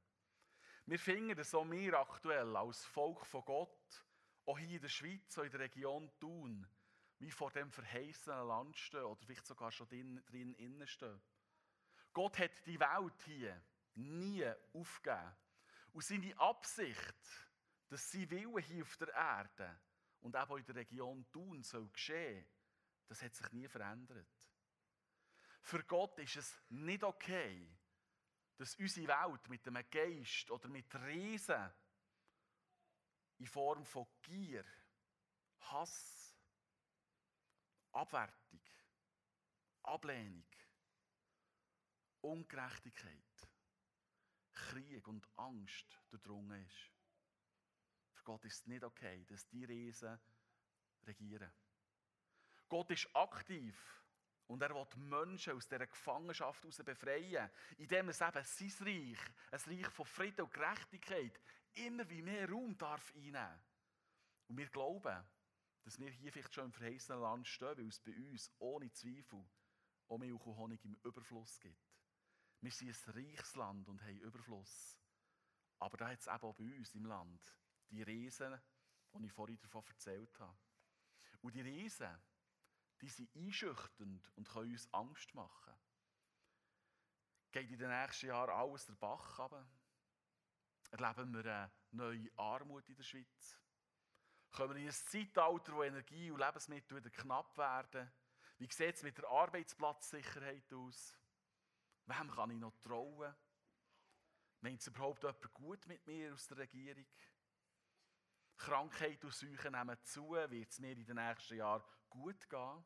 Wir 0.85 0.97
finden, 0.97 1.35
dass 1.35 1.53
auch 1.53 1.69
wir 1.69 2.00
aktuell 2.00 2.55
als 2.55 2.83
Volk 2.85 3.25
von 3.25 3.45
Gott, 3.45 4.05
auch 4.45 4.57
hier 4.57 4.75
in 4.75 4.81
der 4.81 4.89
Schweiz, 4.89 5.38
auch 5.38 5.43
in 5.43 5.51
der 5.51 5.59
Region 5.59 6.12
Thun, 6.19 6.67
wie 7.24 7.32
vor 7.32 7.51
dem 7.51 7.72
verheißenen 7.72 8.48
Land 8.48 8.77
stehen 8.77 9.03
oder 9.03 9.22
vielleicht 9.25 9.46
sogar 9.46 9.72
schon 9.72 9.88
drin, 9.88 10.22
drin 10.25 10.53
innen 10.56 10.86
stehen. 10.86 11.22
Gott 12.12 12.38
hat 12.38 12.65
die 12.65 12.80
Welt 12.80 13.22
hier 13.25 13.63
nie 13.96 14.46
aufgegeben. 14.74 15.36
Und 15.94 16.03
seine 16.03 16.38
Absicht, 16.38 17.15
dass 17.88 18.12
sie 18.12 18.30
Wille 18.30 18.60
hier 18.60 18.84
auf 18.84 18.98
der 18.98 19.10
Erde 19.10 19.80
und 20.20 20.36
auch 20.36 20.58
in 20.58 20.65
der 20.65 20.75
Region 20.75 21.25
Thun 21.32 21.63
soll 21.63 21.89
geschehen, 21.89 22.46
das 23.08 23.22
hat 23.22 23.34
sich 23.34 23.51
nie 23.53 23.68
verändert. 23.68 24.27
Für 25.62 25.84
Gott 25.84 26.20
ist 26.20 26.36
es 26.36 26.62
nicht 26.70 27.03
okay, 27.03 27.74
dass 28.58 28.75
unsere 28.75 29.08
Welt 29.08 29.48
mit 29.48 29.65
einem 29.68 29.89
Geist 29.89 30.51
oder 30.51 30.68
mit 30.68 30.94
Riesen 30.96 31.72
in 33.38 33.48
Form 33.48 33.86
von 33.86 34.08
Gier, 34.22 34.65
Hass, 35.60 36.23
Abwertung, 37.93 38.62
Ablehnung, 39.83 40.45
Ungerechtigkeit, 42.21 43.47
Krieg 44.51 45.07
und 45.07 45.27
Angst 45.38 46.00
durchdrungen 46.09 46.65
ist. 46.65 46.91
Für 48.13 48.23
Gott 48.23 48.45
ist 48.45 48.62
es 48.62 48.67
nicht 48.67 48.83
okay, 48.83 49.25
dass 49.25 49.47
die 49.47 49.65
Riesen 49.65 50.19
regieren. 51.05 51.51
Gott 52.69 52.89
ist 52.91 53.13
aktiv 53.15 53.75
und 54.47 54.62
er 54.62 54.73
will 54.73 54.88
Menschen 54.95 55.53
aus 55.53 55.67
dieser 55.67 55.88
Gefangenschaft 55.88 56.63
heraus 56.63 56.77
befreien, 56.83 57.50
indem 57.77 58.09
er 58.09 58.27
eben 58.27 58.43
sein 58.43 58.88
Reich, 58.88 59.19
ein 59.51 59.59
Reich 59.67 59.89
von 59.91 60.05
Frieden 60.05 60.45
und 60.45 60.53
Gerechtigkeit, 60.53 61.39
immer 61.73 62.09
wie 62.09 62.21
mehr 62.21 62.50
Raum 62.50 62.77
darf 62.77 63.13
einnehmen. 63.15 63.62
Und 64.47 64.57
wir 64.57 64.69
glauben, 64.69 65.23
dass 65.83 65.99
wir 65.99 66.09
hier 66.09 66.31
vielleicht 66.31 66.53
schon 66.53 66.65
im 66.65 66.71
verheißenen 66.71 67.21
Land 67.21 67.47
stehen, 67.47 67.77
weil 67.77 67.87
es 67.87 67.99
bei 67.99 68.15
uns 68.15 68.51
ohne 68.59 68.91
Zweifel 68.91 69.45
auch 70.07 70.17
Milch 70.17 70.45
und 70.45 70.57
Honig 70.57 70.83
im 70.85 70.95
Überfluss 71.03 71.59
gibt. 71.59 71.93
Wir 72.61 72.71
sind 72.71 72.89
ein 72.89 73.13
reiches 73.13 73.55
Land 73.55 73.89
und 73.89 74.01
haben 74.01 74.19
Überfluss. 74.19 74.97
Aber 75.79 75.97
da 75.97 76.09
hat 76.09 76.19
es 76.19 76.27
eben 76.27 76.41
auch 76.41 76.55
bei 76.55 76.77
uns 76.77 76.95
im 76.95 77.05
Land 77.05 77.57
die 77.89 78.03
Riesen, 78.03 78.61
die 79.13 79.25
ich 79.25 79.33
vorhin 79.33 79.59
davon 79.59 79.85
erzählt 79.85 80.39
habe. 80.39 80.57
Und 81.41 81.55
die 81.55 81.61
Riesen, 81.61 82.17
die 83.01 83.09
sind 83.09 83.35
einschüchternd 83.35 84.31
und 84.35 84.47
können 84.47 84.71
uns 84.71 84.93
Angst 84.93 85.33
machen. 85.35 85.73
Geht 87.51 87.69
in 87.69 87.77
den 87.77 87.89
nächsten 87.89 88.27
Jahren 88.27 88.49
alles 88.49 88.85
der 88.85 88.93
Bach 88.93 89.39
runter? 89.39 89.67
Erleben 90.91 91.33
wir 91.33 91.45
eine 91.45 91.71
neue 91.91 92.31
Armut 92.37 92.87
in 92.87 92.95
der 92.95 93.03
Schweiz? 93.03 93.62
Kommen 94.53 94.75
wir 94.75 94.81
in 94.81 94.88
ein 94.88 94.93
Zeitalter, 94.93 95.74
wo 95.74 95.81
Energie 95.81 96.29
und 96.29 96.39
Lebensmittel 96.39 96.98
wieder 96.98 97.10
knapp 97.10 97.57
werden? 97.57 98.12
Wie 98.60 98.72
sieht 98.72 98.95
es 98.95 99.01
mit 99.01 99.17
der 99.17 99.27
Arbeitsplatzsicherheit 99.27 100.72
aus? 100.72 101.17
Wem 102.05 102.29
kann 102.29 102.51
ich 102.51 102.60
noch 102.60 102.77
trauen? 102.77 103.36
Meint 104.62 104.79
es 104.79 104.88
überhaupt 104.88 105.24
jemand 105.24 105.53
gut 105.53 105.88
mit 105.88 106.05
mir 106.05 106.33
aus 106.33 106.45
der 106.45 106.57
Regierung? 106.57 107.07
Krankheit 108.55 109.25
und 109.25 109.33
Seuchen 109.33 109.72
nehmen 109.72 109.98
zu, 110.03 110.29
wird 110.33 110.69
es 110.69 110.79
mir 110.79 110.91
in 110.91 111.03
den 111.03 111.15
nächsten 111.15 111.55
Jahren 111.55 111.83
gut 112.07 112.48
gehen? 112.48 112.86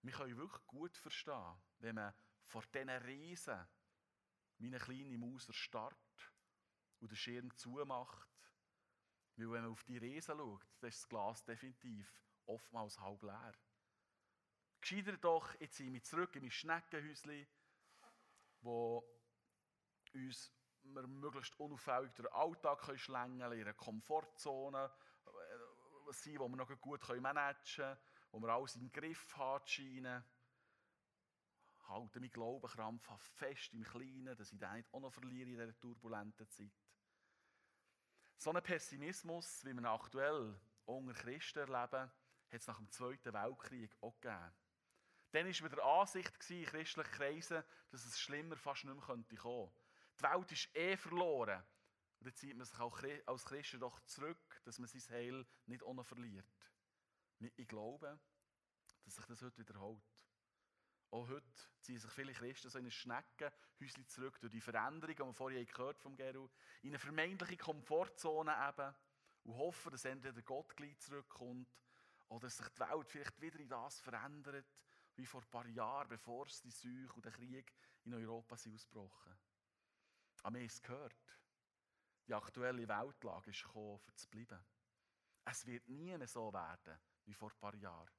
Wir 0.00 0.12
können 0.12 0.38
wirklich 0.38 0.66
gut 0.68 0.96
verstehen, 0.96 1.60
wenn 1.80 1.96
man 1.96 2.14
vor 2.46 2.62
diesen 2.62 2.88
Riesen 2.88 3.68
wie 4.56 4.68
eine 4.68 4.78
kleine 4.78 5.18
Maus 5.18 5.48
erstarrt 5.48 6.32
und 7.00 7.10
den 7.10 7.16
Schirm 7.16 7.54
zumacht. 7.56 8.31
Weil 9.36 9.50
wenn 9.50 9.62
man 9.62 9.72
auf 9.72 9.82
die 9.84 9.98
Riesen 9.98 10.36
schaut, 10.36 10.66
dann 10.80 10.88
ist 10.88 11.02
das 11.02 11.08
Glas 11.08 11.44
definitiv 11.44 12.14
oftmals 12.46 12.98
halb 13.00 13.22
leer. 13.22 13.54
Gescheiter 14.80 15.16
doch, 15.16 15.54
jetzt 15.60 15.76
sind 15.76 15.92
wir 15.92 16.02
zurück 16.02 16.34
in 16.36 16.42
mein 16.42 16.50
Schneckenhäuschen, 16.50 17.46
wo 18.60 19.04
uns 20.12 20.52
wir 20.84 21.06
möglichst 21.06 21.58
unauffällig 21.58 22.12
durch 22.14 22.28
den 22.28 22.34
Alltag 22.34 22.98
schlängeln 22.98 23.38
können, 23.38 23.60
in 23.60 23.66
einer 23.66 23.74
Komfortzone 23.74 24.90
äh, 25.26 26.12
sein, 26.12 26.38
wo 26.38 26.48
wir 26.48 26.56
noch 26.56 26.80
gut 26.80 27.08
managen 27.20 27.64
können 27.76 27.98
wo 28.32 28.40
wir 28.40 28.48
alles 28.48 28.76
im 28.76 28.90
Griff 28.90 29.36
haben 29.36 29.66
scheinen. 29.66 30.24
Halte 31.88 32.20
mein 32.20 32.30
Glauben 32.30 32.66
krampfhaft 32.66 33.34
fest 33.36 33.74
im 33.74 33.84
Kleinen, 33.84 34.36
dass 34.36 34.52
ich 34.52 34.58
den 34.58 34.72
nicht 34.72 34.92
auch 34.92 35.00
noch 35.00 35.12
verliere 35.12 35.50
in 35.50 35.58
dieser 35.58 35.78
turbulenten 35.78 36.48
Zeit. 36.48 36.72
So 38.42 38.50
einen 38.50 38.60
Pessimismus, 38.60 39.64
wie 39.64 39.72
wir 39.72 39.88
aktuell 39.88 40.58
unter 40.86 41.14
Christen 41.14 41.60
erleben, 41.60 42.10
hat 42.50 42.60
es 42.60 42.66
nach 42.66 42.76
dem 42.76 42.90
Zweiten 42.90 43.32
Weltkrieg 43.32 43.96
auch 44.00 44.20
gegeben. 44.20 44.52
Dann 45.30 45.46
war 45.46 45.70
wieder 45.70 45.84
Ansicht 45.84 46.50
in 46.50 46.64
christlichen 46.64 47.12
Kreisen, 47.12 47.62
dass 47.92 48.04
es 48.04 48.18
schlimmer 48.18 48.56
fast 48.56 48.82
nicht 48.84 48.96
mehr 48.96 49.04
kommen 49.04 49.24
könnte. 49.28 49.70
Die 50.18 50.24
Welt 50.24 50.50
ist 50.50 50.74
eh 50.74 50.96
verloren. 50.96 51.62
Und 52.18 52.26
dann 52.26 52.34
zieht 52.34 52.56
man 52.56 52.66
sich 52.66 52.80
auch 52.80 53.00
als 53.26 53.44
Christen 53.44 53.78
doch 53.78 54.00
zurück, 54.00 54.60
dass 54.64 54.80
man 54.80 54.88
sein 54.88 55.02
Heil 55.10 55.46
nicht 55.66 55.84
ohne 55.84 56.02
verliert. 56.02 56.50
Ich 57.54 57.68
glaube, 57.68 58.18
dass 59.04 59.14
sich 59.14 59.26
das 59.26 59.40
heute 59.40 59.58
wiederholt. 59.58 60.02
Auch 61.12 61.28
heute 61.28 61.46
ziehen 61.82 61.98
sich 61.98 62.10
viele 62.10 62.32
Christen 62.32 62.70
so 62.70 62.78
in 62.78 62.86
ein 62.86 62.90
Schneckenhäuschen 62.90 64.08
zurück 64.08 64.40
durch 64.40 64.50
die 64.50 64.62
Veränderung, 64.62 65.14
die 65.14 65.22
wir 65.22 65.34
vorhin 65.34 65.66
gehört 65.66 65.98
vom 65.98 66.16
Geru, 66.16 66.48
in 66.80 66.88
eine 66.88 66.98
vermeintliche 66.98 67.58
Komfortzone 67.58 68.50
eben 68.50 68.94
und 69.44 69.58
hoffen, 69.58 69.92
dass 69.92 70.06
entweder 70.06 70.40
Gott 70.40 70.74
gleich 70.74 70.98
zurückkommt 71.00 71.68
oder 72.28 72.46
dass 72.46 72.56
sich 72.56 72.68
die 72.68 72.80
Welt 72.80 73.10
vielleicht 73.10 73.38
wieder 73.42 73.60
in 73.60 73.68
das 73.68 74.00
verändert, 74.00 74.66
wie 75.16 75.26
vor 75.26 75.42
ein 75.42 75.50
paar 75.50 75.66
Jahren, 75.66 76.08
bevor 76.08 76.46
es 76.46 76.62
die 76.62 76.70
Seuche 76.70 77.12
und 77.12 77.26
der 77.26 77.32
Krieg 77.32 77.74
in 78.04 78.14
Europa 78.14 78.56
sind 78.56 78.74
ausgebrochen. 78.74 79.36
Aber 80.44 80.54
wir 80.54 80.60
haben 80.60 80.66
es 80.66 80.80
gehört. 80.80 81.38
Die 82.26 82.32
aktuelle 82.32 82.88
Weltlage 82.88 83.50
ist 83.50 83.62
gekommen, 83.64 84.00
um 84.06 84.16
zu 84.16 84.30
bleiben. 84.30 84.64
Es 85.44 85.66
wird 85.66 85.86
nie 85.88 86.26
so 86.26 86.50
werden 86.54 86.98
wie 87.26 87.34
vor 87.34 87.50
ein 87.50 87.58
paar 87.58 87.74
Jahren. 87.74 88.10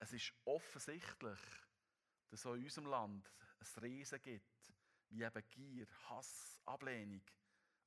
Es 0.00 0.12
ist 0.12 0.32
offensichtlich, 0.44 1.38
dass 2.30 2.40
es 2.40 2.44
in 2.44 2.64
unserem 2.64 2.86
Land 2.86 3.32
ein 3.60 3.82
Riesen 3.82 4.20
gibt, 4.20 4.72
wie 5.10 5.22
eben 5.22 5.48
Gier, 5.48 5.86
Hass, 6.08 6.60
Ablehnung, 6.64 7.22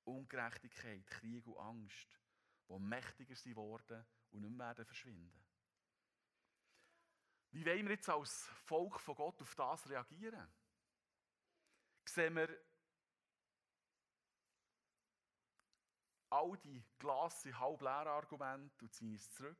Ungerechtigkeit, 0.04 1.06
Krieg 1.08 1.46
und 1.46 1.58
Angst, 1.58 2.20
die 2.68 2.80
mächtiger 2.80 3.36
sind 3.36 3.56
worden 3.56 4.06
und 4.32 4.42
nicht 4.42 4.52
mehr 4.52 4.68
werden 4.68 4.86
verschwinden. 4.86 5.46
Wie 7.52 7.66
wollen 7.66 7.86
wir 7.86 7.96
jetzt 7.96 8.10
als 8.10 8.48
Volk 8.66 9.00
von 9.00 9.16
Gott 9.16 9.42
auf 9.42 9.56
das 9.56 9.90
reagieren? 9.90 10.48
Sehen 12.06 12.36
wir 12.36 12.50
all 16.30 16.58
die 16.58 16.82
Glasse 16.98 17.58
halb 17.60 17.82
leer 17.82 18.08
Argumente 18.08 18.86
und 18.86 18.94
ziehen 18.94 19.16
es 19.16 19.30
zurück? 19.32 19.58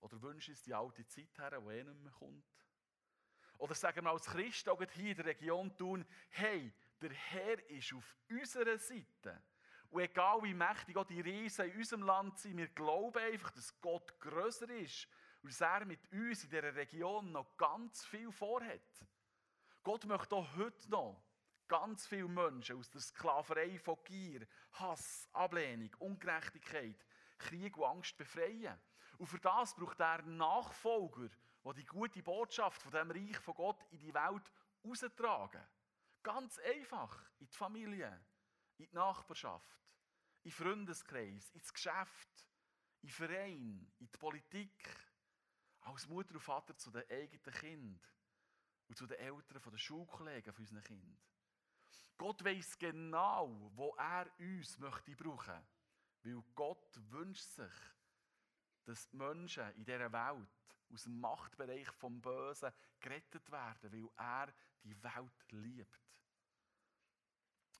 Oder 0.00 0.20
wünschen 0.20 0.52
uns 0.52 0.62
die 0.62 0.74
alte 0.74 1.06
Zeit 1.06 1.38
her, 1.38 1.60
die 1.60 1.68
eh 1.68 1.84
nicht 1.84 2.00
mehr 2.00 2.12
kommt? 2.12 2.44
Oder 3.58 3.74
sagen 3.74 4.04
wir 4.04 4.10
als 4.10 4.26
Christen 4.26 4.70
auch 4.70 4.82
hier 4.92 5.10
in 5.10 5.16
der 5.16 5.26
Region 5.26 5.76
tun, 5.76 6.04
hey, 6.30 6.72
der 7.00 7.12
Herr 7.12 7.70
ist 7.70 7.92
auf 7.92 8.16
unserer 8.30 8.78
Seite. 8.78 9.42
Und 9.90 10.02
egal 10.02 10.42
wie 10.42 10.54
mächtig 10.54 10.96
auch 10.96 11.04
die 11.04 11.20
Riesen 11.20 11.70
in 11.70 11.76
unserem 11.78 12.02
Land 12.02 12.38
sind, 12.38 12.56
wir 12.56 12.68
glauben 12.68 13.22
einfach, 13.22 13.50
dass 13.52 13.80
Gott 13.80 14.18
größer 14.18 14.68
ist 14.70 15.06
und 15.42 15.52
dass 15.52 15.60
er 15.60 15.84
mit 15.84 16.10
uns 16.12 16.42
in 16.42 16.50
dieser 16.50 16.74
Region 16.74 17.30
noch 17.30 17.56
ganz 17.56 18.04
viel 18.04 18.32
vorhat. 18.32 18.80
Gott 19.82 20.04
möchte 20.06 20.34
auch 20.34 20.56
heute 20.56 20.90
noch 20.90 21.22
ganz 21.68 22.06
viele 22.06 22.28
Menschen 22.28 22.78
aus 22.78 22.90
der 22.90 23.00
Sklaverei 23.00 23.78
von 23.78 23.98
Gier, 24.04 24.46
Hass, 24.72 25.28
Ablehnung, 25.32 25.94
Ungerechtigkeit, 25.98 27.06
Krieg 27.38 27.76
und 27.76 27.84
Angst 27.84 28.16
befreien. 28.16 28.78
Und 29.18 29.26
für 29.26 29.38
das 29.38 29.74
braucht 29.74 30.00
er 30.00 30.22
Nachfolger, 30.22 31.28
die 31.64 31.80
die 31.80 31.86
gute 31.86 32.22
Botschaft 32.22 32.82
von 32.82 32.92
dem 32.92 33.10
Reich 33.10 33.38
von 33.38 33.54
Gott 33.54 33.82
in 33.90 33.98
die 33.98 34.12
Welt 34.12 34.52
austragen. 34.82 35.66
Ganz 36.22 36.58
einfach 36.58 37.30
in 37.38 37.46
die 37.48 37.56
Familie, 37.56 38.26
in 38.76 38.86
die 38.86 38.94
Nachbarschaft, 38.94 39.78
in 40.42 40.50
Freundeskreis, 40.50 41.50
ins 41.52 41.72
Geschäft, 41.72 42.46
in 43.02 43.10
Verein, 43.10 43.92
in 43.98 44.08
die 44.10 44.18
Politik, 44.18 44.88
Als 45.80 46.08
Mutter 46.08 46.34
und 46.34 46.40
Vater 46.40 46.76
zu 46.76 46.90
den 46.90 47.08
eigenen 47.10 47.54
Kindern 47.54 48.00
und 48.88 48.96
zu 48.96 49.06
den 49.06 49.18
Eltern 49.18 49.62
den 49.62 49.78
Schulkollegen 49.78 50.52
von 50.52 50.62
unseren 50.62 50.82
Kindern. 50.82 51.18
Gott 52.16 52.44
weiß 52.44 52.78
genau, 52.78 53.70
wo 53.74 53.94
er 53.96 54.30
uns 54.38 54.78
möchte 54.78 55.14
brauchen. 55.16 55.66
Weil 56.22 56.42
Gott 56.54 56.98
wünscht 57.10 57.42
sich, 57.42 57.72
dass 58.84 59.08
die 59.08 59.16
Menschen 59.16 59.70
in 59.74 59.84
dieser 59.84 60.10
Welt 60.10 60.53
aus 60.94 61.04
dem 61.04 61.20
Machtbereich 61.20 61.88
vom 61.92 62.20
Bösen 62.20 62.72
gerettet 63.00 63.50
werden, 63.50 63.92
weil 63.92 64.10
er 64.16 64.54
die 64.82 65.02
Welt 65.02 65.52
liebt. 65.52 66.00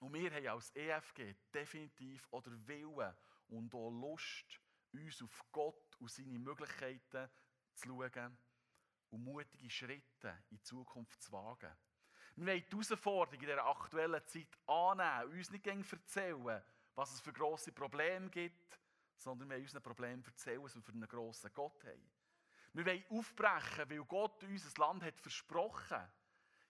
Und 0.00 0.12
wir 0.12 0.30
haben 0.30 0.48
als 0.48 0.74
EFG 0.74 1.34
definitiv 1.52 2.26
oder 2.30 2.50
Willen 2.66 3.14
und 3.48 3.74
auch 3.74 3.90
Lust, 3.90 4.60
uns 4.92 5.22
auf 5.22 5.44
Gott 5.50 5.96
und 5.98 6.10
seine 6.10 6.38
Möglichkeiten 6.38 7.30
zu 7.74 7.88
schauen 7.88 8.38
und 9.10 9.24
mutige 9.24 9.70
Schritte 9.70 10.44
in 10.50 10.58
die 10.58 10.62
Zukunft 10.62 11.22
zu 11.22 11.32
wagen. 11.32 11.72
Wir 12.36 12.46
wollen 12.46 12.64
die 12.68 12.70
Herausforderung 12.70 13.40
in 13.40 13.40
dieser 13.40 13.64
aktuellen 13.64 14.26
Zeit 14.26 14.58
annehmen, 14.66 15.38
uns 15.38 15.50
nicht 15.50 15.66
erzählen, 15.66 16.62
was 16.94 17.12
es 17.12 17.20
für 17.20 17.32
grosse 17.32 17.72
Probleme 17.72 18.28
gibt, 18.28 18.80
sondern 19.16 19.48
wir 19.48 19.54
wollen 19.54 19.62
unseren 19.62 19.82
Problemen 19.82 20.24
erzählen, 20.24 20.62
was 20.62 20.74
wir 20.74 20.82
für 20.82 20.92
einen 20.92 21.08
grossen 21.08 21.52
Gott 21.54 21.84
haben. 21.84 22.10
Wir 22.74 22.86
wollen 22.86 23.04
aufbrechen, 23.08 23.88
weil 23.88 24.04
Gott 24.04 24.42
uns 24.42 24.64
das 24.64 24.76
Land 24.76 25.04
hat 25.04 25.20
versprochen. 25.20 26.06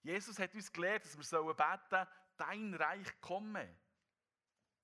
Jesus 0.03 0.39
hat 0.39 0.55
uns 0.55 0.71
gelehrt, 0.71 1.05
dass 1.05 1.17
wir 1.17 1.55
beten 1.55 1.81
sollen, 1.89 2.07
dein 2.37 2.75
Reich 2.75 3.21
komme. 3.23 3.77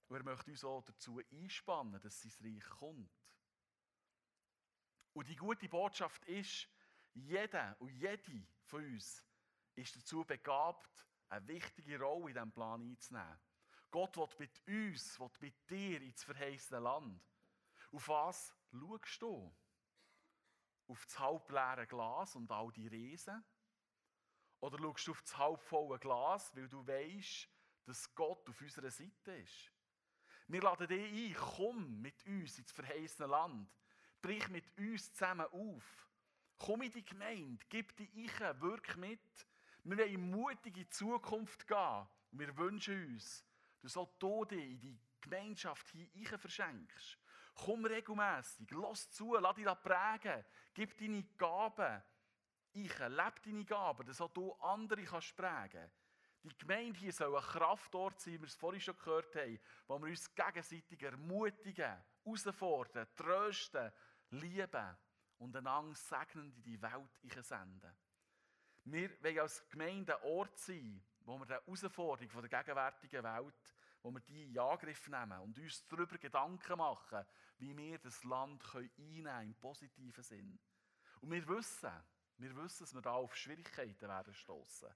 Und 0.08 0.16
er 0.16 0.24
möchte 0.24 0.50
uns 0.50 0.64
auch 0.64 0.82
dazu 0.82 1.20
einspannen, 1.30 2.00
dass 2.00 2.22
sein 2.22 2.32
Reich 2.42 2.68
kommt. 2.70 3.10
Und 5.12 5.28
die 5.28 5.36
gute 5.36 5.68
Botschaft 5.68 6.24
ist, 6.24 6.66
jeder 7.12 7.76
und 7.80 7.90
jede 7.90 8.46
von 8.64 8.82
uns 8.82 9.26
ist 9.74 9.96
dazu 9.96 10.24
begabt, 10.24 11.06
eine 11.28 11.46
wichtige 11.48 12.00
Rolle 12.00 12.28
in 12.30 12.34
diesem 12.34 12.52
Plan 12.52 12.80
einzunehmen. 12.80 13.38
Gott 13.90 14.16
will 14.16 14.28
mit 14.38 14.66
uns, 14.66 15.20
will 15.20 15.30
mit 15.40 15.70
dir 15.70 16.00
ins 16.00 16.24
verheißene 16.24 16.80
Land. 16.80 17.22
Auf 17.92 18.08
was 18.08 18.54
schaust 18.70 19.20
du? 19.20 19.54
Auf 20.90 21.06
das 21.06 21.20
halbleere 21.20 21.86
Glas 21.86 22.34
und 22.34 22.50
all 22.50 22.72
die 22.72 22.88
Riesen? 22.88 23.44
Oder 24.58 24.76
schaust 24.78 25.06
du 25.06 25.10
auf 25.12 25.22
das 25.22 25.38
halbvolle 25.38 25.98
Glas, 26.00 26.54
weil 26.56 26.68
du 26.68 26.84
weißt, 26.84 27.48
dass 27.86 28.12
Gott 28.12 28.48
auf 28.48 28.60
unserer 28.60 28.90
Seite 28.90 29.36
ist? 29.36 29.70
Wir 30.48 30.60
laden 30.60 30.88
dich 30.88 31.36
ein, 31.36 31.42
komm 31.56 32.00
mit 32.00 32.26
uns 32.26 32.58
ins 32.58 32.72
verheißene 32.72 33.28
Land. 33.28 33.70
Brich 34.20 34.48
mit 34.48 34.76
uns 34.78 35.12
zusammen 35.12 35.46
auf. 35.46 36.08
Komm 36.58 36.82
in 36.82 36.90
die 36.90 37.04
Gemeinde, 37.04 37.64
gib 37.68 37.94
die 37.96 38.10
Eiche, 38.24 38.60
wirk 38.60 38.96
mit. 38.96 39.46
Wir 39.84 39.96
wollen 39.96 40.12
in 40.12 40.30
mutige 40.30 40.88
Zukunft 40.88 41.68
gehen. 41.68 42.08
Wir 42.32 42.56
wünschen 42.56 43.12
uns, 43.12 43.46
dass 43.80 43.96
auch 43.96 44.10
du 44.18 44.44
dich 44.44 44.58
in 44.60 44.80
die 44.80 44.98
Gemeinschaft 45.20 45.88
hier 45.90 46.36
verschenkst. 46.36 47.16
Komm 47.54 47.84
regelmässig, 47.84 48.70
lass 48.70 49.10
zu, 49.10 49.36
lass 49.36 49.54
dich 49.54 49.66
prägen, 49.82 50.44
gib 50.80 50.96
deine 50.96 51.22
Gaben. 51.36 52.02
Ich 52.72 52.98
lebe 52.98 53.34
deine 53.44 53.64
Gaben, 53.66 54.06
dass 54.06 54.20
auch 54.22 54.32
du 54.32 54.54
andere 54.54 55.04
kannst 55.04 55.36
prägen 55.36 55.90
Die 56.42 56.56
Gemeinde 56.56 56.98
hier 56.98 57.12
soll 57.12 57.36
ein 57.36 57.42
Kraftort 57.42 58.18
sein, 58.18 58.34
wie 58.34 58.40
wir 58.40 58.46
es 58.46 58.54
vorhin 58.54 58.80
schon 58.80 58.96
gehört 58.96 59.36
haben, 59.36 59.60
wo 59.86 59.98
wir 59.98 60.08
uns 60.08 60.34
gegenseitig 60.34 61.02
ermutigen, 61.02 62.02
herausfordern, 62.24 63.06
trösten, 63.14 63.92
lieben 64.30 64.96
und 65.36 65.54
einander 65.54 65.94
segnend 65.94 66.56
in 66.56 66.62
die 66.62 66.80
Welt 66.80 67.44
senden. 67.44 67.94
Wir 68.84 69.22
wollen 69.22 69.38
als 69.40 69.68
Gemeinde 69.68 70.16
ein 70.16 70.30
Ort 70.30 70.58
sein, 70.58 71.02
wo 71.26 71.36
wir 71.36 71.44
die 71.44 71.52
Herausforderung 71.52 72.48
der 72.48 72.62
gegenwärtigen 72.62 73.22
Welt, 73.22 73.76
wo 74.02 74.10
wir 74.10 74.20
die 74.20 74.44
in 74.44 74.58
Angriff 74.58 75.08
nehmen 75.08 75.40
und 75.40 75.58
uns 75.58 75.86
darüber 75.88 76.16
Gedanken 76.16 76.78
machen, 76.78 77.26
wie 77.58 77.76
wir 77.76 77.98
das 77.98 78.24
Land 78.24 78.64
einnehmen 78.74 79.24
können, 79.24 79.48
im 79.48 79.54
positiven 79.56 80.24
Sinn. 80.24 80.58
Und 81.20 81.30
wir 81.30 81.46
wissen, 81.48 81.90
wir 82.38 82.56
wissen, 82.56 82.84
dass 82.84 82.94
wir 82.94 83.02
da 83.02 83.12
auf 83.12 83.36
Schwierigkeiten 83.36 84.08
werden 84.08 84.34
stoßen. 84.34 84.88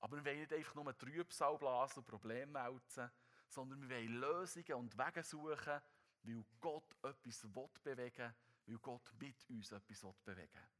Aber 0.00 0.16
wir 0.16 0.24
wollen 0.24 0.40
nicht 0.40 0.52
einfach 0.52 0.74
nur 0.74 0.96
Trübsal 0.96 1.58
blasen 1.58 1.98
und 1.98 2.06
Probleme 2.06 2.52
melden, 2.52 3.10
sondern 3.48 3.88
wir 3.88 3.96
wollen 3.96 4.20
Lösungen 4.20 4.74
und 4.74 4.96
Wege 4.96 5.22
suchen, 5.22 5.80
weil 6.22 6.44
Gott 6.60 6.96
etwas 7.02 7.46
bewegen 7.82 8.16
will, 8.18 8.34
weil 8.66 8.78
Gott 8.78 9.12
mit 9.18 9.50
uns 9.50 9.72
etwas 9.72 10.02
bewegen 10.24 10.52
will. 10.52 10.78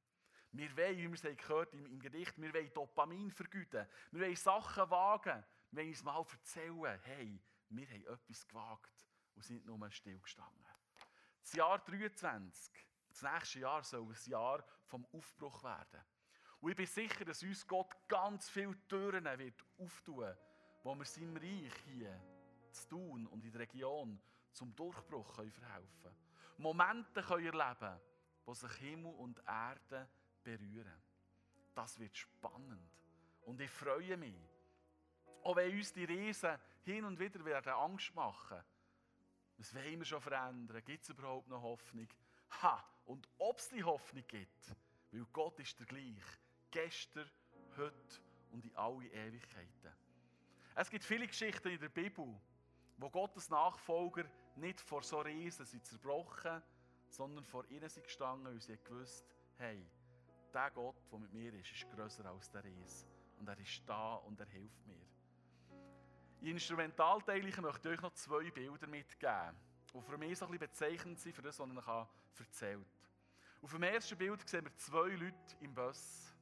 Wir 0.53 0.77
wollen, 0.77 0.97
wie 0.97 1.23
wir 1.23 1.31
es 1.31 1.37
gehört 1.37 1.75
im, 1.75 1.87
im 1.87 2.01
Gedicht, 2.01 2.41
wir 2.41 2.55
wollen 2.55 2.73
Dopamin 2.73 3.31
vergüten. 3.31 3.87
Wir 4.12 4.21
wollen 4.23 4.37
Sachen 4.37 4.91
wagen. 4.91 5.45
Wir 5.71 5.83
wollen 5.83 5.91
uns 5.91 6.03
mal 6.03 6.25
erzählen, 6.31 7.01
hey, 7.03 7.41
wir 7.69 7.87
haben 7.87 8.07
etwas 8.07 8.47
gewagt 8.47 9.07
und 9.35 9.43
sind 9.43 9.67
nicht 9.67 9.67
nur 9.67 9.91
stillgestanden. 9.91 10.67
Das 11.43 11.53
Jahr 11.53 11.79
23, 11.79 12.88
das 13.22 13.33
nächste 13.33 13.61
Jahr, 13.61 13.83
soll 13.83 14.07
ein 14.07 14.31
Jahr 14.31 14.64
vom 14.87 15.07
Aufbruch 15.12 15.62
werden. 15.62 16.00
Und 16.61 16.70
ich 16.70 16.76
bin 16.76 16.87
sicher, 16.87 17.24
dass 17.24 17.42
uns 17.42 17.66
Gott 17.66 17.96
ganz 18.09 18.48
viele 18.48 18.76
Türen 18.88 19.24
wird 19.24 19.64
auftun, 19.78 20.35
wo 20.83 20.94
wir 20.94 21.04
seinem 21.04 21.37
Reich 21.37 21.74
hier 21.85 22.20
zu 22.70 22.88
tun 22.88 23.26
und 23.26 23.44
in 23.44 23.52
der 23.52 23.61
Region 23.61 24.20
zum 24.52 24.74
Durchbruch 24.74 25.37
können 25.37 25.52
verhelfen 25.52 26.02
können. 26.02 26.16
Momente 26.59 27.22
können 27.22 27.46
erleben, 27.46 28.00
wo 28.44 28.54
sich 28.54 28.72
Himmel 28.72 29.14
und 29.14 29.40
Erde 29.46 30.09
berühren. 30.42 31.02
Das 31.74 31.98
wird 31.98 32.16
spannend. 32.16 32.90
Und 33.42 33.61
ich 33.61 33.70
freue 33.70 34.16
mich. 34.16 34.37
Auch 35.44 35.57
wenn 35.57 35.76
uns 35.76 35.92
die 35.92 36.04
Riesen 36.04 36.59
hin 36.83 37.04
und 37.04 37.18
wieder 37.18 37.44
werden 37.44 37.72
Angst 37.72 38.14
machen. 38.14 38.62
Was 39.57 39.74
wollen 39.74 39.98
wir 39.98 40.04
schon 40.04 40.20
verändern? 40.20 40.85
Gibt 40.85 41.04
es 41.04 41.11
überhaupt 41.11 41.48
noch 41.48 41.62
Hoffnung? 41.62 42.09
Ha! 42.62 42.85
Und 43.09 43.27
ob 43.38 43.59
es 43.59 43.71
die 43.71 43.83
Hoffnung 43.83 44.25
gibt, 44.29 44.77
weil 45.12 45.25
Gott 45.33 45.59
ist 45.61 45.79
der 45.81 45.87
gleich. 45.87 46.23
Gestern, 46.71 47.29
heute 47.79 48.21
und 48.53 48.66
in 48.66 48.77
alle 48.77 49.07
Ewigkeiten. 49.07 49.92
Es 50.75 50.90
gibt 50.90 51.05
viele 51.05 51.27
Geschichten 51.27 51.68
in 51.68 51.81
der 51.81 51.88
Bibel, 51.88 52.38
wo 52.99 53.09
Gottes 53.09 53.49
Nachfolger 53.49 54.27
nicht 54.57 54.83
vor 54.83 55.03
so 55.03 55.21
Riesen 55.21 55.64
sind 55.64 55.87
zerbrochen, 55.87 56.62
sondern 57.09 57.47
vor 57.47 57.64
ihnen 57.71 57.88
sind 57.88 58.05
gestanden 58.05 58.53
und 58.53 58.62
sie 58.62 58.77
gewusst, 58.85 59.25
hey, 59.57 59.83
der 60.53 60.71
Gott, 60.71 60.97
der 61.11 61.18
mit 61.18 61.33
mir 61.33 61.55
ist, 61.55 61.73
ist 61.73 61.90
grösser 61.90 62.27
als 62.27 62.51
der 62.51 62.62
Ries. 62.62 63.07
Und 63.38 63.49
er 63.49 63.59
ist 63.59 63.83
da 63.87 64.16
und 64.16 64.38
er 64.38 64.49
hilft 64.49 64.87
mir. 64.87 65.07
In 66.42 66.49
Instrumentalteilen 66.49 67.62
möchte 67.62 67.88
ich 67.88 67.94
euch 67.97 68.03
noch 68.03 68.12
zwei 68.12 68.51
Bilder 68.51 68.87
mitgeben, 68.87 69.57
die 69.94 70.03
für 70.03 70.18
mich 70.18 70.38
so 70.38 70.44
ein 70.44 70.51
bisschen 70.51 70.68
bezeichnend 70.68 71.18
sind 71.18 71.35
für 71.35 71.42
das, 71.42 71.59
was 71.59 71.68
euch 71.68 72.40
erzählt. 72.40 72.87
Auf 73.62 73.72
dem 73.72 73.83
ersten 73.83 74.16
Bild 74.16 74.48
sehen 74.48 74.64
wir 74.64 74.77
zwei 74.77 75.09
Leute 75.09 75.57
im 75.61 75.74
Bus. 75.74 76.33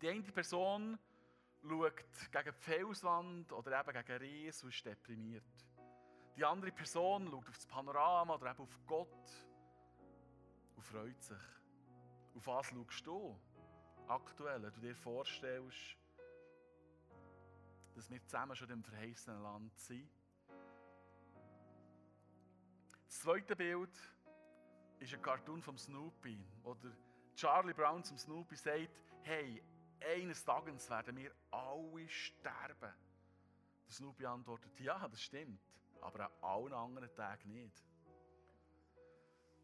Die 0.00 0.08
eine 0.08 0.22
Person 0.22 0.98
schaut 1.62 1.96
gegen 2.32 2.54
die 2.56 2.62
Felswand 2.62 3.52
oder 3.52 3.80
eben 3.80 3.92
gegen 3.92 4.18
Ries 4.18 4.62
und 4.62 4.70
ist 4.70 4.84
deprimiert. 4.84 5.44
Die 6.36 6.44
andere 6.44 6.72
Person 6.72 7.28
schaut 7.30 7.48
auf 7.48 7.56
das 7.56 7.66
Panorama 7.66 8.34
oder 8.34 8.50
eben 8.50 8.60
auf 8.60 8.80
Gott 8.86 9.48
und 10.76 10.82
freut 10.82 11.22
sich. 11.22 11.36
Auf 12.34 12.46
was 12.46 12.66
schaust 12.66 13.06
du 13.06 13.38
aktuell, 14.08 14.62
wenn 14.62 14.72
du 14.72 14.80
dir 14.80 14.96
vorstellst, 14.96 15.96
dass 17.94 18.10
wir 18.10 18.22
zusammen 18.24 18.56
schon 18.56 18.70
im 18.70 18.82
verheißenen 18.82 19.42
Land 19.42 19.78
sind? 19.78 20.10
Das 23.14 23.20
zweite 23.20 23.54
Bild 23.54 23.96
ist 24.98 25.14
ein 25.14 25.22
Cartoon 25.22 25.62
vom 25.62 25.78
Snoopy, 25.78 26.36
oder 26.64 26.90
Charlie 27.36 27.72
Brown 27.72 28.02
zum 28.02 28.18
Snoopy 28.18 28.56
sagt, 28.56 28.90
hey, 29.22 29.62
eines 30.00 30.44
Tages 30.44 30.90
werden 30.90 31.16
wir 31.16 31.32
alle 31.52 32.08
sterben. 32.08 32.92
Der 33.86 33.92
Snoopy 33.92 34.26
antwortet, 34.26 34.80
ja, 34.80 35.06
das 35.06 35.22
stimmt, 35.22 35.60
aber 36.00 36.24
an 36.24 36.32
allen 36.40 36.72
anderen 36.72 37.14
Tagen 37.14 37.52
nicht. 37.52 37.86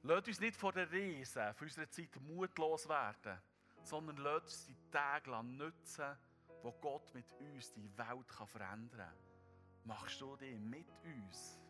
Lasst 0.04 0.28
uns 0.28 0.38
nicht 0.38 0.54
vor 0.54 0.72
der 0.72 0.88
Riesen 0.88 1.52
für 1.54 1.64
unsere 1.64 1.90
Zeit 1.90 2.20
mutlos 2.20 2.88
werden, 2.88 3.36
sondern 3.82 4.18
lasst 4.18 4.44
uns 4.44 4.66
die 4.66 4.90
Tage 4.92 5.28
nutzen, 5.42 6.16
wo 6.62 6.70
Gott 6.80 7.12
mit 7.14 7.26
uns 7.40 7.72
die 7.72 7.98
Welt 7.98 8.30
verändern 8.30 8.96
kann. 8.96 9.86
Machst 9.86 10.20
du 10.20 10.36
dich 10.36 10.56
mit 10.56 10.86
uns 11.04 11.60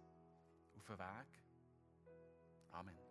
auf 0.76 0.84
den 0.84 0.98
Weg? 0.98 1.39
Amen. 2.74 3.09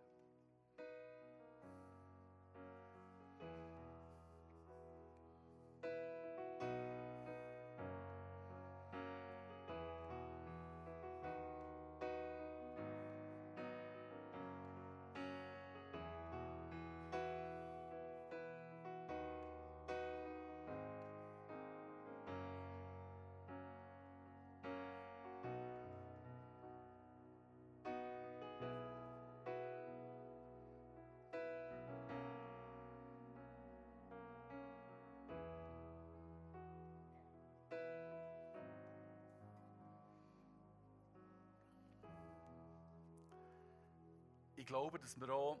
Ich 44.60 44.66
glaube, 44.66 44.98
dass 44.98 45.18
wir 45.18 45.30
auch 45.30 45.58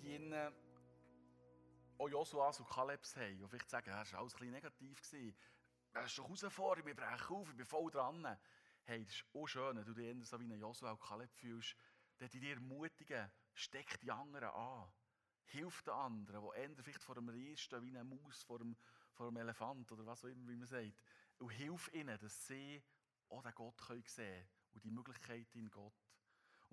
hier 0.00 0.52
auch 1.98 2.08
Josuas 2.08 2.58
und 2.58 2.68
Kalebs 2.70 3.14
haben, 3.16 3.38
die 3.38 3.46
vielleicht 3.46 3.68
sagen, 3.68 3.90
es 3.90 4.12
war 4.12 4.20
alles 4.20 4.34
ein 4.34 4.38
bisschen 4.38 4.52
negativ. 4.52 5.36
Er 5.92 6.06
ist 6.06 6.18
doch 6.18 6.24
herausfordernd, 6.24 6.86
wir 6.86 6.96
brechen 6.96 7.36
auf, 7.36 7.50
ich 7.50 7.56
bin 7.56 7.66
voll 7.66 7.90
dran. 7.90 8.38
Hey, 8.84 9.04
das 9.04 9.14
ist 9.14 9.24
auch 9.34 9.46
schön, 9.46 9.76
wenn 9.76 9.84
du 9.84 9.92
dich 9.92 10.26
so 10.26 10.40
wie 10.40 10.44
ein 10.44 10.58
Joshua 10.58 10.92
und 10.92 11.00
Kaleb 11.00 11.30
fühlst, 11.34 11.76
der 12.18 12.28
dir 12.28 12.54
ermutigen, 12.54 13.30
steck 13.52 14.00
die 14.00 14.10
anderen 14.10 14.48
an. 14.48 14.90
Hilf 15.44 15.82
den 15.82 15.92
anderen, 15.92 16.50
die 16.50 16.58
eher 16.58 16.82
vielleicht 16.82 17.04
vor 17.04 17.18
einem 17.18 17.56
stehen, 17.58 17.84
wie 17.84 17.90
eine 17.90 18.04
Maus 18.04 18.42
vor 18.42 18.58
einem, 18.58 18.74
vor 19.12 19.28
einem 19.28 19.36
Elefant 19.36 19.92
oder 19.92 20.06
was 20.06 20.24
auch 20.24 20.28
immer, 20.28 20.48
wie 20.48 20.56
man 20.56 20.66
sagt. 20.66 20.94
Und 21.38 21.50
hilf 21.50 21.92
ihnen, 21.92 22.18
dass 22.18 22.46
sie 22.46 22.82
auch 23.28 23.42
den 23.42 23.54
Gott 23.54 23.78
sehen 23.78 24.06
können 24.06 24.48
und 24.72 24.84
die 24.84 24.90
Möglichkeit 24.90 25.54
in 25.54 25.70
Gott. 25.70 26.03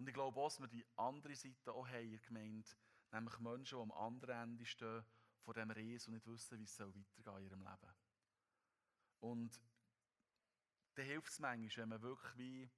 Und 0.02 0.08
ich 0.08 0.16
glaube 0.16 0.40
auch, 0.40 0.48
dass 0.48 0.60
wir 0.60 0.68
die 0.68 0.84
andere 0.96 1.36
Seite 1.36 1.72
auch 1.72 1.88
haben 1.88 2.12
in 2.12 2.24
der 2.32 2.72
nämlich 3.12 3.38
Menschen, 3.38 3.78
die 3.78 3.82
am 3.84 3.92
anderen 3.92 4.36
Ende 4.36 4.66
stehen 4.66 5.06
von 5.44 5.54
diesem 5.54 5.70
Ries 5.70 6.08
und 6.08 6.16
nicht 6.16 6.26
wissen, 6.26 6.58
wie 6.58 6.64
es 6.64 6.80
weitergehen 6.80 7.06
soll 7.20 7.40
in 7.40 7.46
ihrem 7.46 7.62
Leben. 7.62 7.94
Und 9.20 9.62
dann 10.96 11.06
hilft 11.06 11.28
es 11.28 11.38
manchmal, 11.38 11.84
wenn 11.84 11.90
man 11.90 12.02
wirklich 12.02 12.36
wie, 12.36 12.72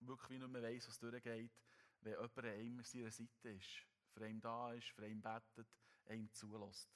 wirklich 0.00 0.30
wie 0.30 0.38
nicht 0.40 0.50
mehr 0.50 0.62
weiss, 0.62 0.88
was 0.88 0.98
durchgeht, 0.98 1.52
wenn 2.00 2.12
jemand 2.14 2.38
an 2.38 2.82
seiner 2.82 3.10
Seite 3.12 3.48
ist, 3.48 3.86
für 4.10 4.24
einen 4.24 4.40
da 4.40 4.72
ist, 4.72 4.88
für 4.88 5.04
einen 5.04 5.22
betet, 5.22 5.68
einem 6.06 6.32
zulässt. 6.32 6.90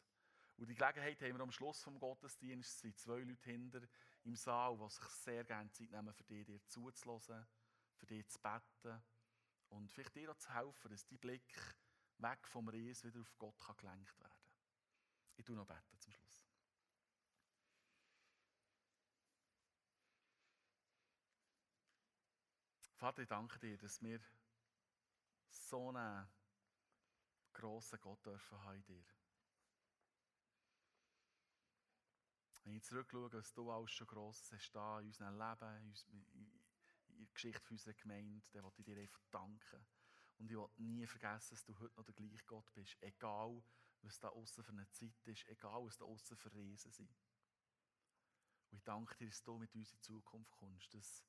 Und 0.57 0.69
die 0.69 0.75
Gelegenheit 0.75 1.23
haben 1.23 1.37
wir 1.37 1.45
am 1.45 1.53
Schluss 1.53 1.85
des 1.85 2.01
Gottesdienstes, 2.01 2.75
es 2.75 2.81
sind 2.81 2.99
zwei 2.99 3.21
Leute 3.21 3.49
hinter 3.49 3.83
im 4.25 4.35
Saal, 4.35 4.77
die 4.77 4.91
sich 4.91 5.05
sehr 5.05 5.45
gerne 5.45 5.71
Zeit 5.71 5.93
nehmen, 5.93 6.13
für 6.13 6.25
dich 6.25 6.45
dir 6.45 6.61
zuzulassen, 6.67 7.47
für 7.95 8.07
dich 8.07 8.27
zu 8.27 8.41
beten 8.41 9.01
und 9.71 9.91
vielleicht 9.91 10.15
dir 10.15 10.37
zu 10.37 10.53
helfen, 10.53 10.91
dass 10.91 11.07
dein 11.07 11.19
Blick 11.19 11.77
weg 12.19 12.47
vom 12.47 12.69
Ries 12.69 13.05
wieder 13.05 13.21
auf 13.21 13.39
Gott 13.39 13.57
gelenkt 13.79 14.19
werden 14.21 14.31
kann. 14.31 14.51
Ich 15.37 15.45
tue 15.45 15.57
noch 15.57 15.67
beten 15.67 15.99
zum 15.99 16.13
Schluss. 16.13 16.45
Vater, 22.97 23.23
ich 23.23 23.29
danke 23.29 23.59
dir, 23.59 23.79
dass 23.79 24.03
wir 24.03 24.21
so 25.49 25.89
einen 25.89 26.29
grossen 27.55 27.99
Gott 28.01 28.25
dürfen 28.27 28.63
haben 28.63 28.77
in 28.77 28.85
dir. 28.85 29.05
Wenn 32.65 32.75
ich 32.75 32.85
zurückschaue, 32.85 33.33
was 33.33 33.55
du 33.55 33.71
alles 33.71 33.91
schon 33.91 34.07
Grosses 34.07 34.53
hast 34.53 34.73
da 34.73 35.01
in 35.01 35.07
unserem 35.07 35.39
Leben, 35.39 35.95
in 37.21 37.27
der 37.27 37.35
Geschichte 37.35 37.71
unserer 37.71 37.95
Gemeinde, 37.95 38.43
dann 38.53 38.65
will 38.65 38.73
ich 38.79 38.85
dir 38.85 38.99
einfach 38.99 39.25
danken. 39.31 39.87
Und 40.39 40.51
ich 40.51 40.57
will 40.57 40.69
nie 40.79 41.07
vergessen, 41.07 41.55
dass 41.55 41.65
du 41.65 41.79
heute 41.79 41.95
noch 41.97 42.05
der 42.05 42.15
gleiche 42.15 42.45
Gott 42.47 42.73
bist. 42.73 42.97
Egal, 43.03 43.63
was 44.03 44.19
da 44.19 44.29
außen 44.29 44.65
für 44.65 44.73
eine 44.73 44.91
Zeit 44.91 45.27
ist, 45.27 45.47
egal, 45.49 45.85
was 45.85 45.99
da 45.99 46.07
außen 46.07 46.37
für 46.37 46.53
Riesen 46.55 46.91
sind. 46.93 47.15
Und 48.71 48.79
ich 48.79 48.85
danke 48.85 49.15
dir, 49.17 49.29
dass 49.29 49.43
du 49.43 49.59
mit 49.59 49.75
uns 49.75 49.93
in 49.93 49.99
die 49.99 50.03
Zukunft 50.03 50.51
kommst. 50.53 50.95
Das 50.95 51.25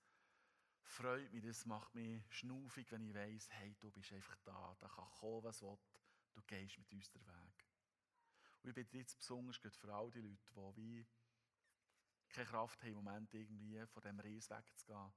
freut 0.83 1.31
mich, 1.33 1.43
das 1.43 1.65
macht 1.65 1.93
mich 1.93 2.23
schnaufig, 2.29 2.89
wenn 2.91 3.03
ich 3.03 3.13
weiss, 3.13 3.49
hey, 3.51 3.75
du 3.79 3.91
bist 3.91 4.13
einfach 4.13 4.37
da, 4.43 4.75
da 4.79 4.87
kann 4.87 5.09
kommen, 5.11 5.43
was 5.43 5.61
will, 5.61 5.77
du 6.33 6.41
gehst 6.43 6.77
mit 6.77 6.91
uns 6.93 7.09
den 7.09 7.25
Weg. 7.25 7.65
Und 8.61 8.69
ich 8.69 8.75
bitte 8.75 8.97
jetzt 8.97 9.17
besonders 9.17 9.57
für 9.57 9.93
all 9.93 10.11
die 10.11 10.21
Leute, 10.21 10.53
die 10.53 10.77
wie 10.77 11.07
keine 12.29 12.47
Kraft 12.47 12.81
haben, 12.81 12.89
im 12.89 12.95
Moment 12.95 13.33
irgendwie 13.33 13.85
von 13.87 14.01
diesem 14.01 14.19
Ries 14.19 14.49
wegzugehen, 14.49 15.11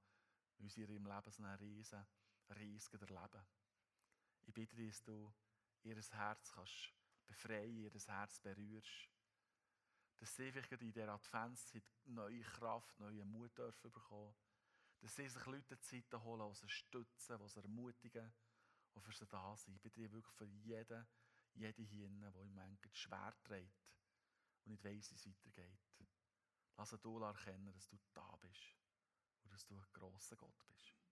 sie 0.59 0.83
in 0.83 0.91
ihrem 0.91 1.07
Leben 1.07 1.31
so 1.31 1.43
einen 1.43 1.57
riesen 1.57 2.07
Ries 2.51 2.89
erleben. 2.89 3.47
Ich 4.47 4.55
bitte 4.55 4.77
dich, 4.77 4.91
dass 4.91 5.05
du 5.05 5.33
ihr 5.83 5.97
Herz 5.97 6.53
kannst 6.53 6.93
befreien, 7.27 7.77
ihr 7.77 7.91
Herz 7.91 8.39
berührst. 8.41 9.11
Dass 10.19 10.37
sie 10.37 10.53
vielleicht 10.53 10.73
in 10.73 10.79
dieser 10.79 11.09
Adventszeit 11.09 11.83
neue 12.05 12.41
Kraft, 12.43 12.99
neue 13.01 13.25
Mut 13.25 13.57
dürfen 13.57 13.91
bekommen. 13.91 14.35
Dass 15.01 15.17
sie 15.17 15.29
sich 15.29 15.45
Leute 15.47 15.79
Zeit 15.81 16.13
holen, 16.15 16.51
die 16.51 16.61
sie 16.61 16.69
stützen, 16.69 17.39
die 17.39 17.49
sie 17.49 17.61
ermutigen 17.61 18.33
und 18.95 19.03
für 19.03 19.13
sie 19.13 19.27
da 19.27 19.57
sind. 19.57 19.77
Ich 19.77 19.83
bitte 19.83 20.01
dich 20.01 20.13
wirklich 20.13 20.35
für 20.37 20.47
jeden, 20.47 21.07
jede 21.55 21.83
hier, 21.83 22.09
der 22.09 22.35
im 22.41 22.55
Moment 22.55 22.89
schwer 22.93 23.35
trägt 23.43 23.91
und 24.65 24.73
nicht 24.73 24.85
weiss, 24.85 25.11
wie 25.11 25.15
es 25.17 25.27
weitergeht. 25.27 25.81
Lass 26.77 26.91
du 26.91 27.19
erkennen, 27.19 27.73
dass 27.73 27.89
du 27.89 27.99
da 28.13 28.37
bist 28.37 28.84
dass 29.55 29.67
du 29.67 29.77
ein 29.77 29.87
grosser 29.93 30.35
Gott 30.35 30.59
bist. 30.67 31.04